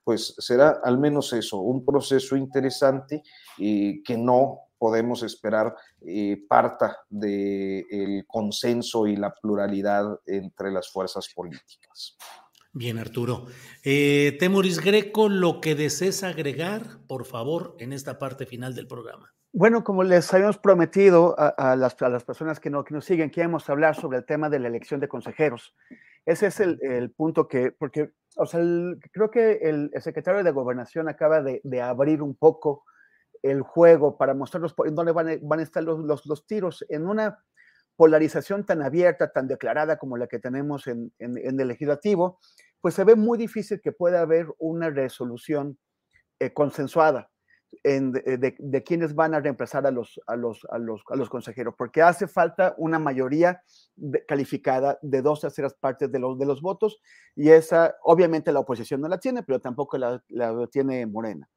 [0.02, 3.22] pues será al menos eso, un proceso interesante
[3.58, 5.76] que no podemos esperar
[6.48, 12.16] parta del consenso y la pluralidad entre las fuerzas políticas.
[12.72, 13.46] Bien, Arturo.
[13.82, 19.32] Eh, Temoris Greco, lo que desees agregar, por favor, en esta parte final del programa.
[19.52, 23.96] Bueno, como les habíamos prometido a, las, personas que, no, que nos siguen, queremos hablar
[23.96, 25.74] sobre el tema de la elección de consejeros.
[26.26, 28.60] Ese es el, punto que, porque, o sea,
[29.10, 32.84] creo que el, secretario de Gobernación acaba de, abrir un poco
[33.42, 37.42] el juego para mostrarnos dónde van, a estar los, tiros en una
[37.98, 42.38] polarización tan abierta, tan declarada como la que tenemos en, el legislativo,
[42.80, 45.76] pues se ve muy difícil que pueda haber una resolución
[46.38, 47.28] eh, consensuada
[47.82, 53.62] de, quienes van a reemplazar a los, consejeros, porque hace falta una mayoría
[54.28, 57.00] calificada de dos terceras partes de los, de los votos,
[57.34, 60.22] y esa, obviamente la oposición no la tiene, pero tampoco la,
[60.70, 61.48] tiene Morena.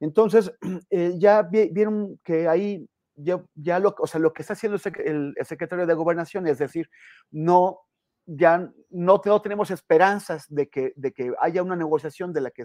[0.00, 0.52] Entonces,
[0.90, 2.86] eh, ya vieron que ahí
[3.18, 6.88] ya, lo, o sea, lo que está haciendo el, secretario de Gobernación es decir,
[7.30, 7.80] no,
[8.26, 12.64] ya no, tenemos esperanzas de que, de que haya una negociación de la que,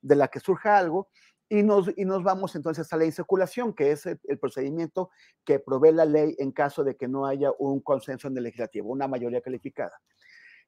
[0.00, 1.08] de la que surja algo
[1.48, 5.10] y nos, y nos vamos entonces a la inseculación, que es el, procedimiento
[5.44, 8.90] que provee la ley en caso de que no haya un consenso en el legislativo,
[8.90, 10.00] una mayoría calificada.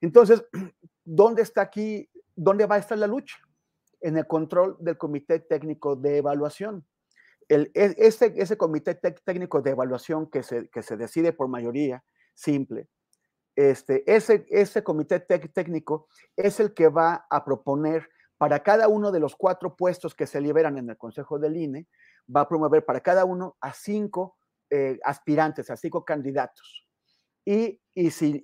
[0.00, 0.44] Entonces,
[1.04, 3.36] ¿dónde está aquí, dónde va a estar la lucha?
[4.00, 6.84] En el control del Comité Técnico de Evaluación
[7.48, 12.88] el, e, ese, comité técnico de evaluación que se, decide por mayoría simple,
[13.56, 19.36] este, ese, comité técnico es el que va a proponer para cada uno de los
[19.36, 21.86] cuatro puestos que se liberan en el Consejo del INE,
[22.34, 24.36] va a promover para cada uno a cinco
[24.70, 26.84] eh, aspirantes, a cinco candidatos.
[27.46, 27.80] Y,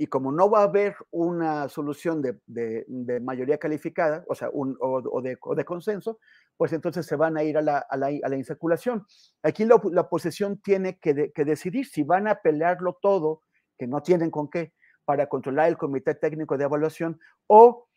[0.09, 6.19] como no va a haber una solución de, mayoría calificada, o sea, o, de, consenso,
[6.61, 9.07] pues entonces se van a ir a la, a la, a la insaculación.
[9.43, 13.45] Aquí la, la oposición tiene que, que, decidir si van a pelearlo todo,
[13.79, 14.75] que no tienen con qué,
[15.07, 17.89] para controlar el comité técnico de evaluación, o,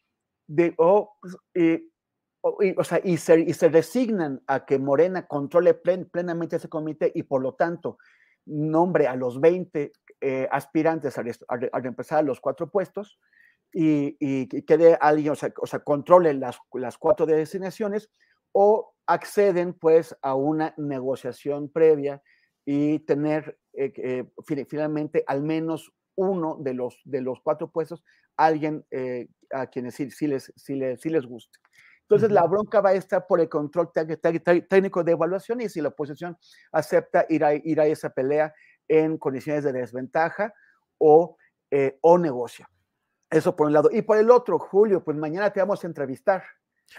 [0.47, 1.91] de, o, pues, y,
[2.78, 7.24] o, sea, y, se, y se resignan a que Morena controle plenamente ese comité y
[7.24, 7.97] por lo tanto
[8.45, 9.91] nombre a los 20
[10.22, 13.20] eh, aspirantes a, a, los cuatro puestos
[13.74, 18.09] y, y, quede alguien, o sea, o sea controle las, las, cuatro designaciones
[18.54, 22.24] o acceden pues a una negociación previa
[22.66, 28.04] y tener eh, eh, finalmente al menos uno de los, de los cuatro puestos,
[28.38, 28.86] alguien
[29.51, 31.60] a quienes sí, sí, les, sí, les, sí les guste.
[32.04, 35.88] Entonces, la bronca va a estar por el control técnico de evaluación y si la
[35.88, 36.38] oposición
[36.72, 38.54] acepta ir a, ir a esa pelea
[38.88, 40.54] en condiciones de desventaja
[40.97, 41.38] o,
[41.72, 42.70] eh, o negocia.
[43.30, 43.89] Eso por un lado.
[43.91, 46.43] Y por el otro, Julio, pues mañana te vamos a entrevistar.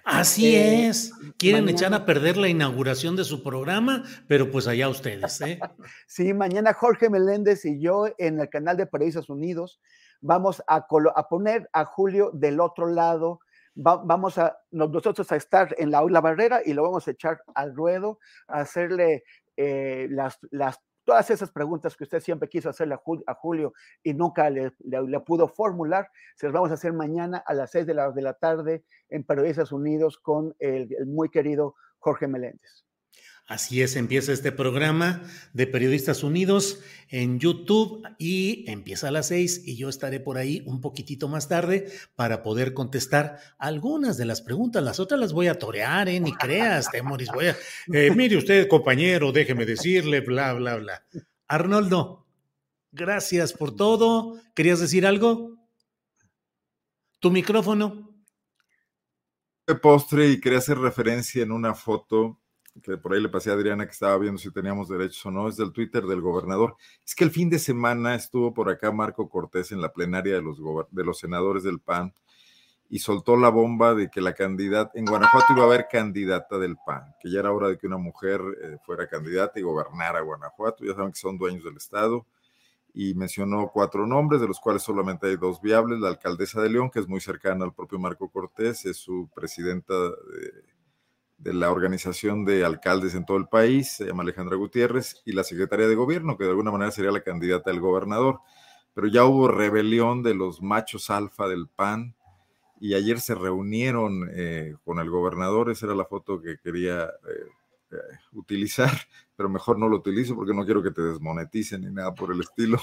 [0.04, 1.12] Así eh, es.
[1.38, 5.58] Quieren echar a perder la inauguración de su programa, pero pues allá ustedes, ¿eh?
[6.06, 9.80] sí, mañana Jorge Meléndez y yo en el canal de Periodistas Unidos
[10.20, 13.40] vamos a, a poner a Julio del otro lado
[13.74, 18.18] vamos a nosotros a estar en la, barrera y lo vamos a echar al ruedo,
[18.46, 19.24] a hacerle
[19.56, 24.50] eh, las, las, todas esas preguntas que usted siempre quiso hacerle a, Julio, y nunca
[24.50, 24.72] le,
[25.24, 28.34] pudo formular, se las vamos a hacer mañana a las seis de la, de la
[28.34, 32.84] tarde en Periodistas Unidos con el muy querido Jorge Meléndez.
[33.46, 35.22] Así es, empieza este programa
[35.52, 36.80] de Periodistas Unidos
[37.10, 41.46] en YouTube y empieza a las seis y yo estaré por ahí un poquitito más
[41.46, 44.82] tarde para poder contestar algunas de las preguntas.
[44.82, 46.20] Las otras las voy a torear, ¿eh?
[46.20, 47.28] Ni creas, Temoris.
[47.34, 47.56] Voy a,
[47.92, 51.06] eh, mire usted, compañero, déjeme decirle, bla, bla, bla.
[51.46, 52.26] Arnoldo,
[52.92, 54.40] gracias por todo.
[54.54, 55.58] ¿Querías decir algo?
[57.20, 58.10] Tu micrófono.
[59.66, 62.40] De postre y quería hacer referencia en una foto
[62.82, 65.48] que por ahí le pasé a Adriana que estaba viendo si teníamos derechos o no,
[65.48, 66.76] es del Twitter del gobernador.
[67.04, 70.42] Es que el fin de semana estuvo por acá Marco Cortés en la plenaria de
[70.42, 70.58] los,
[70.90, 72.12] de los senadores del PAN
[72.90, 76.76] y soltó la bomba de que la candidata, en Guanajuato iba a haber candidata del
[76.84, 80.84] PAN, que ya era hora de que una mujer eh, fuera candidata y gobernara Guanajuato,
[80.84, 82.26] ya saben que son dueños del Estado,
[82.92, 86.90] y mencionó cuatro nombres, de los cuales solamente hay dos viables, la alcaldesa de León,
[86.90, 90.73] que es muy cercana al propio Marco Cortés, es su presidenta de
[91.44, 95.44] de la organización de alcaldes en todo el país, se llama Alejandra Gutiérrez, y la
[95.44, 98.40] secretaria de gobierno, que de alguna manera sería la candidata del gobernador.
[98.94, 102.16] Pero ya hubo rebelión de los machos alfa del PAN,
[102.80, 107.46] y ayer se reunieron eh, con el gobernador, esa era la foto que quería eh,
[107.92, 107.96] eh,
[108.32, 108.90] utilizar,
[109.36, 112.40] pero mejor no lo utilizo porque no quiero que te desmoneticen ni nada por el
[112.40, 112.80] estilo,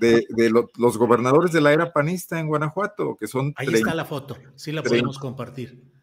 [0.00, 0.26] de,
[0.76, 3.54] los gobernadores de la era panista en Guanajuato, que son...
[3.56, 6.01] Ahí está la foto, sí la podemos compartir.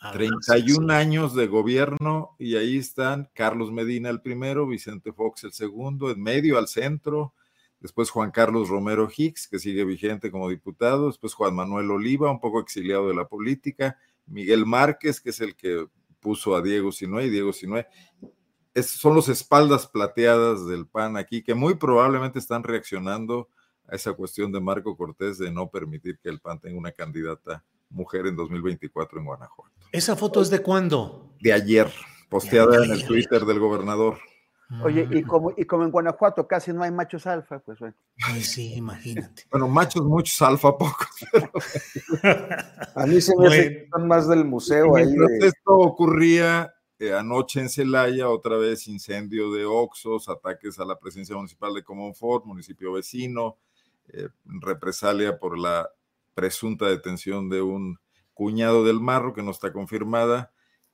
[0.00, 6.10] 31 años de gobierno y ahí están Carlos Medina el primero, Vicente Fox el segundo,
[6.10, 7.34] en medio al centro,
[7.80, 12.40] después Juan Carlos Romero Hicks, que sigue vigente como diputado, después Juan Manuel Oliva, un
[12.40, 15.86] poco exiliado de la política, Miguel Márquez, que es el que
[16.18, 17.86] puso a Diego Sinue y Diego Sinue.
[18.82, 23.48] son los espaldas plateadas del PAN aquí que muy probablemente están reaccionando
[23.86, 27.64] a esa cuestión de Marco Cortés de no permitir que el PAN tenga una candidata
[27.90, 29.74] mujer en 2024 en Guanajuato.
[29.92, 31.34] ¿Esa foto es de cuándo?
[31.40, 31.90] De ayer,
[32.28, 34.18] posteada en el Twitter del gobernador.
[34.84, 37.96] Oye, y como, y como en Guanajuato casi no hay machos alfa, pues bueno.
[38.22, 39.44] Ay, sí, imagínate.
[39.50, 41.08] Bueno, machos muchos, alfa pocos.
[42.94, 45.12] A mí se me hace más del museo ahí.
[45.40, 51.34] Esto ocurría eh, anoche en Celaya, otra vez incendio de Oxos, ataques a la presencia
[51.34, 53.56] municipal de Comonfort, municipio vecino,
[54.08, 55.90] eh, represalia por la
[56.34, 57.98] presunta detención de un
[58.34, 60.52] cuñado del Marro que no está confirmada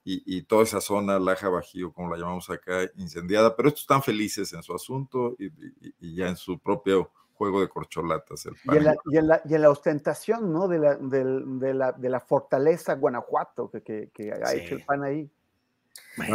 [0.09, 4.53] y, toda esa zona, Laja Bajío, como la llamamos acá, incendiada, pero estos están felices
[4.53, 8.47] en su asunto y, ya en su propio juego de corcholatas.
[8.47, 10.69] y, en la, y, en la, y, en la, ostentación, ¿no?
[10.69, 15.03] De la, de, la, de la fortaleza Guanajuato que, que, que ha hecho el PAN
[15.03, 15.29] ahí.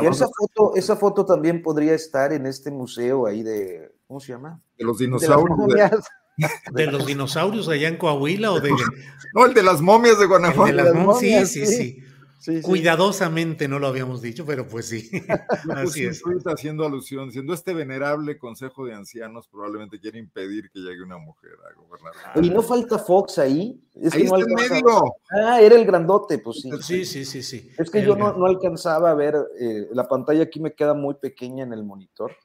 [0.04, 4.62] esa, foto, esa foto también podría estar en este museo ahí de, ¿cómo se llama?
[4.78, 5.58] De los dinosaurios.
[5.68, 5.90] De,
[6.92, 8.72] los dinosaurios allá en Coahuila o de...
[9.34, 10.70] No, el de las momias de Guanajuato.
[10.70, 11.76] El de las momias, sí, sí.
[11.76, 12.04] sí.
[12.64, 15.10] Cuidadosamente no lo habíamos dicho, pero pues sí.
[15.76, 16.24] Así es.
[16.46, 21.52] haciendo alusión, diciendo este venerable consejo de ancianos probablemente quiere impedir que llegue una mujer
[21.70, 22.14] a gobernar.
[22.44, 23.80] Y no falta Fox ahí.
[23.94, 25.14] Es ahí está en medio.
[25.32, 26.72] Ah, era el grandote, pues sí.
[26.82, 27.70] Sí, sí, sí, sí.
[27.78, 31.16] Es que yo no, no, alcanzaba a ver, eh, la pantalla aquí me queda muy
[31.16, 32.36] pequeña en el monitor.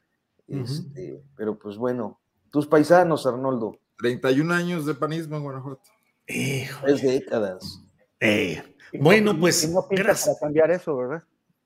[0.46, 2.20] Este, pero pues bueno,
[2.56, 3.78] tus paisanos, Arnoldo.
[3.98, 5.82] 31 años de panismo en Guanajuato.
[6.24, 7.86] Tres décadas.
[8.18, 8.62] Eh.
[8.98, 9.66] Bueno, pues.
[9.66, 11.22] Que no pinta para cambiar eso, ¿verdad?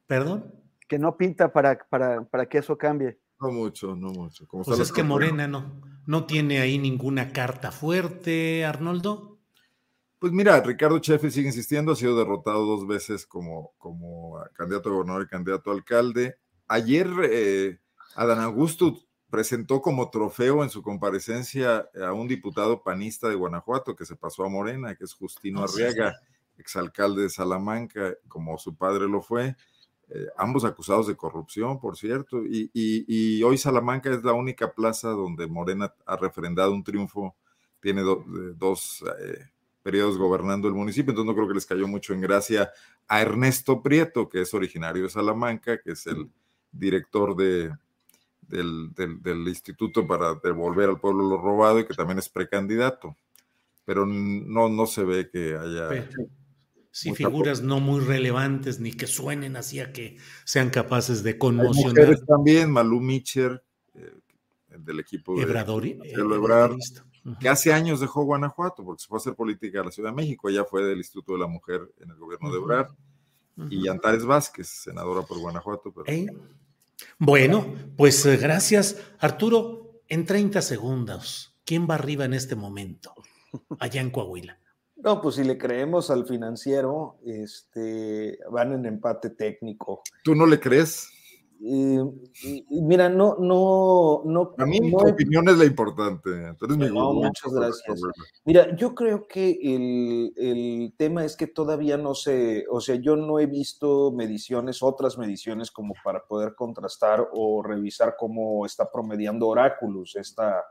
[0.08, 0.52] ¿Perdón?
[0.88, 3.20] Que no pinta para, para, para que eso cambie.
[3.40, 4.48] No mucho, no mucho.
[4.48, 9.38] Como pues es que Morena no, no tiene ahí ninguna carta fuerte, Arnoldo.
[10.18, 14.92] Pues mira, Ricardo Chefe sigue insistiendo, ha sido derrotado dos veces como, como candidato a
[14.94, 16.34] gobernador y candidato a alcalde.
[16.66, 17.78] Ayer eh,
[18.16, 18.98] Adán Augusto
[19.30, 24.44] presentó como trofeo en su comparecencia a un diputado panista de Guanajuato que se pasó
[24.44, 26.20] a Morena, que es Justino Arriaga
[26.60, 29.56] exalcalde de Salamanca, como su padre lo fue,
[30.10, 35.46] eh, ambos acusados de corrupción, por cierto, y, hoy Salamanca es la única plaza donde
[35.46, 37.34] Morena ha refrendado un triunfo,
[37.80, 39.46] tiene dos eh,
[39.82, 42.70] periodos gobernando el municipio, entonces no creo que les cayó mucho en gracia
[43.08, 46.30] a Ernesto Prieto, que es originario de Salamanca, que es el
[46.72, 47.72] director de,
[48.50, 53.16] del, Instituto para devolver al pueblo lo robado y que también es precandidato,
[53.84, 56.08] pero no, no se ve que haya
[56.92, 62.18] si figuras no muy relevantes ni que suenen así a que sean capaces de conmocionar.
[62.26, 63.62] también, Malú Mitcher,
[63.94, 64.12] eh,
[64.76, 65.98] del equipo de, Ebradori,
[67.38, 70.16] que hace años dejó Guanajuato porque se fue a hacer política a la Ciudad de
[70.16, 70.48] México.
[70.48, 72.90] Ella fue del Instituto de la Mujer en el gobierno de Ebrard.
[73.68, 75.92] Y Antares Vázquez, senadora por Guanajuato.
[77.18, 78.96] Bueno, pues eh, gracias.
[79.18, 83.14] Arturo, en 30 segundos, ¿quién va arriba en este momento
[83.78, 84.58] allá en Coahuila?
[84.96, 90.02] No, pues si le creemos al financiero, este, van en empate técnico.
[90.22, 91.08] ¿Tú no le crees?
[91.60, 94.54] Mira, no, no, no.
[94.56, 96.30] A mí mi opinión es la importante.
[96.60, 98.00] no, muchas gracias.
[98.44, 103.16] Mira, yo creo que el, el, tema es que todavía no sé, o sea, yo
[103.16, 109.48] no he visto mediciones, otras mediciones como para poder contrastar o revisar cómo está promediando
[109.48, 110.64] Oráculos esta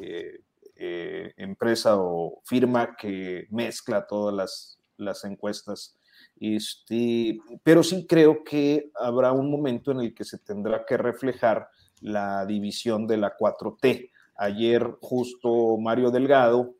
[0.00, 0.40] eh,
[0.76, 5.96] eh, empresa o firma que mezcla todas las, las encuestas.
[6.42, 11.68] Este, pero sí creo que habrá un momento en el que se tendrá que reflejar
[12.00, 14.10] la división de la 4T.
[14.34, 16.74] Ayer justo Mario Delgado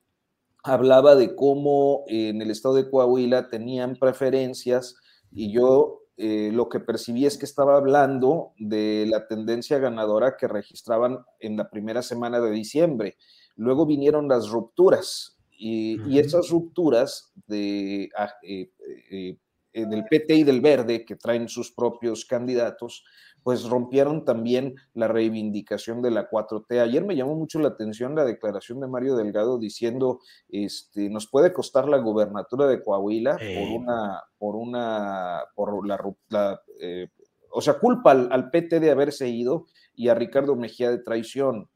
[0.64, 4.96] hablaba de cómo en el estado de Coahuila tenían preferencias
[5.30, 10.48] y yo eh, lo que percibí es que estaba hablando de la tendencia ganadora que
[10.48, 13.16] registraban en la primera semana de diciembre.
[13.54, 18.72] Luego vinieron las rupturas y, esas rupturas de, ah, eh,
[19.12, 19.38] eh,
[19.72, 23.04] del PT y del Verde, que traen sus propios candidatos,
[23.42, 26.80] pues rompieron también la reivindicación de la 4T.
[26.80, 31.52] Ayer me llamó mucho la atención la declaración de Mario Delgado diciendo, este, nos puede
[31.52, 37.08] costar la gubernatura de Coahuila por una, por una, por la, eh,
[37.50, 41.68] o sea, culpa al, al, PT de haberse ido y a Ricardo Mejía de traición.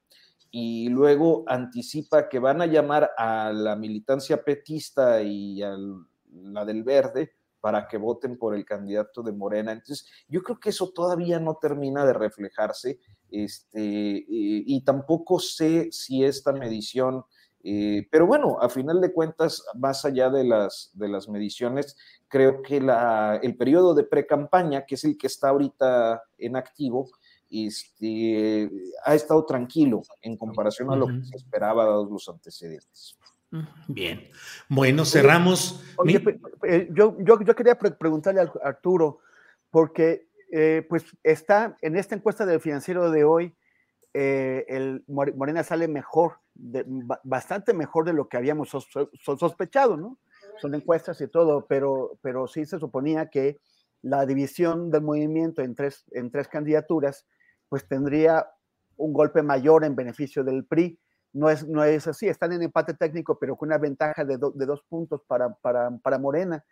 [0.51, 5.77] Y luego anticipa que van a llamar a la militancia petista y a
[6.31, 9.73] la del verde para que voten por el candidato de Morena.
[9.73, 13.01] Entonces, yo creo que eso todavía no termina de reflejarse
[13.31, 17.25] este, y, tampoco sé si esta medición,
[17.65, 21.97] eh, pero bueno, a final de cuentas, más allá de las, de las mediciones,
[22.29, 27.09] creo que la, el periodo de pre-campaña, que es el que está ahorita en activo,
[27.51, 28.71] este,
[29.05, 33.17] ha estado tranquilo en comparación a lo que se esperaba dados los antecedentes.
[33.89, 34.29] Bien.
[34.69, 35.83] Bueno, cerramos.
[36.07, 39.21] Eh, yo, yo, yo, quería preguntarle a Arturo,
[39.71, 43.55] porque eh, pues está en esta encuesta del financiero de hoy,
[44.15, 48.71] eh, el Morena sale mejor, bastante mejor de lo que habíamos
[49.23, 50.19] sospechado, ¿no?
[50.59, 53.59] Son encuestas y todo, pero, pero sí se suponía que
[54.01, 57.27] la división del movimiento en tres, en tres candidaturas,
[57.69, 58.47] pues tendría
[58.97, 60.99] un golpe mayor en beneficio del PRI
[61.37, 64.83] no es, no es así, están en empate técnico, pero con una ventaja de, dos
[64.89, 66.65] puntos para, para, Morena.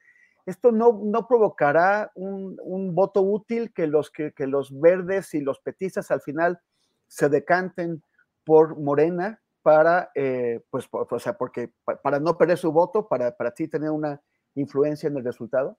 [0.47, 6.11] Esto no, no provocará un, voto útil que los, que, los verdes y los petistas
[6.11, 6.61] al final
[7.07, 8.03] se decanten
[8.45, 11.71] por Morena para, eh, pues, o sea, porque
[12.03, 14.21] para no perder su voto, para, para sí tener una
[14.55, 15.79] influencia en el resultado?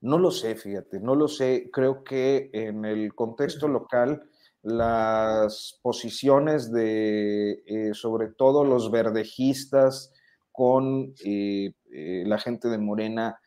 [0.00, 1.70] No lo sé, fíjate, no lo sé.
[1.72, 4.30] Creo que en el contexto local
[4.62, 10.12] las posiciones de, eh, sobre todo los verdejistas
[10.52, 13.38] con eh, eh, la gente de Morena,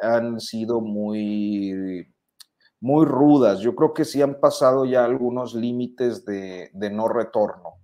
[0.00, 2.06] han sido muy,
[2.80, 3.58] muy rudas.
[3.58, 7.74] Yo creo que sí han pasado ya algunos límites de, no retorno.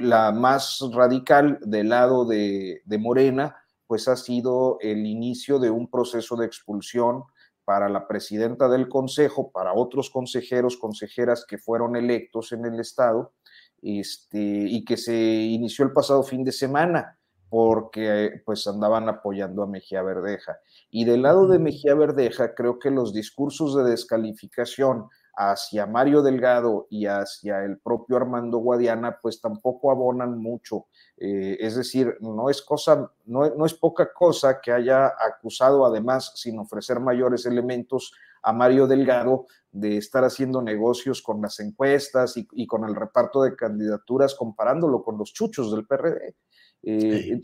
[0.00, 3.56] la más radical del lado de, de Morena,
[3.86, 7.24] pues ha sido el inicio de un proceso de expulsión
[7.68, 13.34] para la presidenta del consejo, para otros consejeros, consejeras que fueron electos en el estado,
[13.82, 17.18] este, y que se inició el pasado fin de semana
[17.50, 20.56] porque pues andaban apoyando a Mejía Verdeja.
[20.90, 25.10] Y del lado de Mejía Verdeja, creo que los discursos de descalificación
[25.40, 30.86] hacia Mario Delgado y hacia el propio Armando Guadiana, pues tampoco abonan mucho.
[31.16, 36.32] Eh, es decir, no es cosa, no, no, es poca cosa que haya acusado, además,
[36.34, 38.12] sin ofrecer mayores elementos,
[38.42, 43.54] a Mario Delgado de estar haciendo negocios con las encuestas y, con el reparto de
[43.54, 46.34] candidaturas, comparándolo con los chuchos del PRD.
[46.82, 47.40] Eh,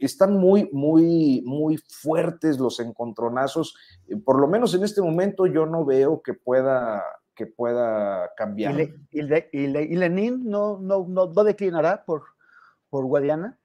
[0.00, 3.74] están muy, muy, muy fuertes los encontronazos.
[4.08, 7.02] Eh, por lo menos en este momento yo no veo que pueda,
[7.34, 8.74] que pueda cambiar.
[9.10, 12.22] ¿Y, Lenin no, no, no, declinará por,
[12.90, 13.58] por Guadiana?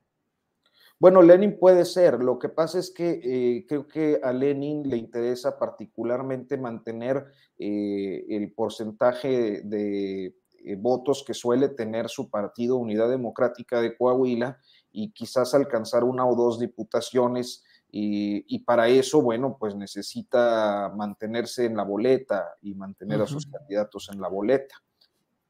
[0.99, 2.23] Bueno, Lenin puede ser.
[2.23, 7.23] Lo que pasa es que eh, creo que a Lenin le interesa particularmente mantener
[7.59, 10.35] eh, el porcentaje de
[10.79, 14.59] votos que suele tener su partido Unidad Democrática de Coahuila
[14.97, 21.77] y quizás alcanzar una o dos diputaciones y, para eso, bueno, pues necesita mantenerse en
[21.77, 24.75] la boleta y mantener a sus candidatos en la boleta.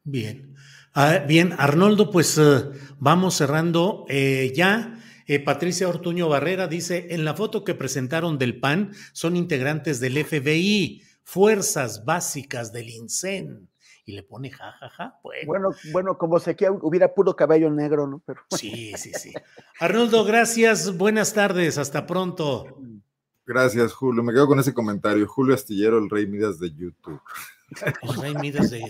[0.04, 0.54] Bien,
[0.94, 2.70] ah, bien, Arnoldo, pues eh,
[3.00, 5.00] vamos cerrando eh, ya.
[5.28, 10.24] Eh, Patricia Ortuño Barrera dice, en la foto que presentaron del PAN son integrantes del
[10.24, 13.70] FBI, Fuerzas Básicas del INSEN
[14.08, 14.90] y le pone jajaja.
[14.90, 15.20] Ja, ja.
[15.46, 15.72] Bueno.
[15.92, 18.24] bueno, como sé que hubiera puro cabello negro, ¿no?
[18.26, 18.40] Pero...
[18.52, 19.34] Sí, sí, sí.
[19.82, 22.80] Arnoldo, gracias, buenas tardes, hasta pronto.
[23.46, 24.24] Gracias, Julio.
[24.24, 25.28] Me quedo con ese comentario.
[25.28, 27.20] Julio Astillero, el rey Midas de YouTube.
[28.02, 28.90] El rey Midas de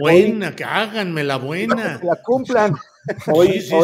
[0.00, 2.00] buena, que háganme la buena.
[2.00, 2.74] Que la cumplan.
[3.26, 3.74] Hoy, sí,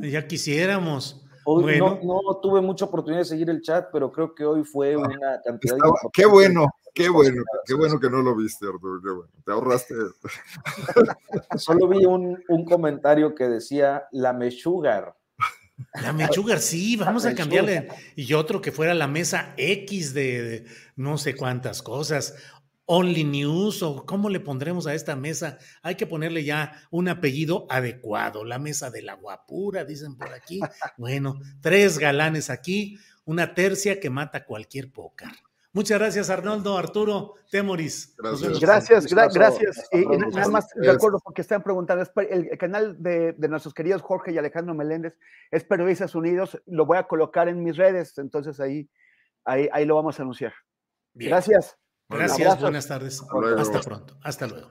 [0.00, 1.24] Ya quisiéramos.
[1.44, 5.40] Hoy no, tuve mucha oportunidad de seguir el chat, pero creo que hoy fue una
[5.42, 5.80] cantidad de...
[6.12, 6.66] Qué bueno,
[6.98, 9.94] qué bueno, qué bueno que no lo viste, Arturo, qué bueno, te ahorraste.
[11.56, 15.16] Solo vi un, comentario que decía la mechugar.
[16.02, 17.88] La mechugar, sí, vamos a cambiarle.
[18.16, 20.66] Y otro que fuera la mesa X de
[20.96, 22.34] no sé cuántas cosas.
[22.90, 25.58] Only News o cómo le pondremos a esta mesa.
[25.82, 28.44] Hay que ponerle ya un apellido adecuado.
[28.44, 30.60] La mesa de la guapura, dicen por aquí.
[30.96, 35.32] Bueno, tres galanes aquí, una tercia que mata cualquier pócar.
[35.72, 38.16] Muchas gracias, Arnoldo, Arturo, Temoris.
[38.16, 39.34] Gracias, gracias.
[39.34, 39.88] gracias.
[39.92, 44.38] Y, nada más de acuerdo, porque están preguntando, el, canal de, nuestros queridos Jorge y
[44.38, 45.18] Alejandro Meléndez
[45.50, 48.88] es Periodistas Unidos, lo voy a colocar en mis redes, entonces ahí,
[49.44, 50.54] ahí, ahí lo vamos a anunciar.
[51.14, 51.76] Gracias.
[52.08, 53.22] Gracias, buenas tardes.
[53.58, 54.16] Hasta pronto.
[54.22, 54.70] Hasta luego.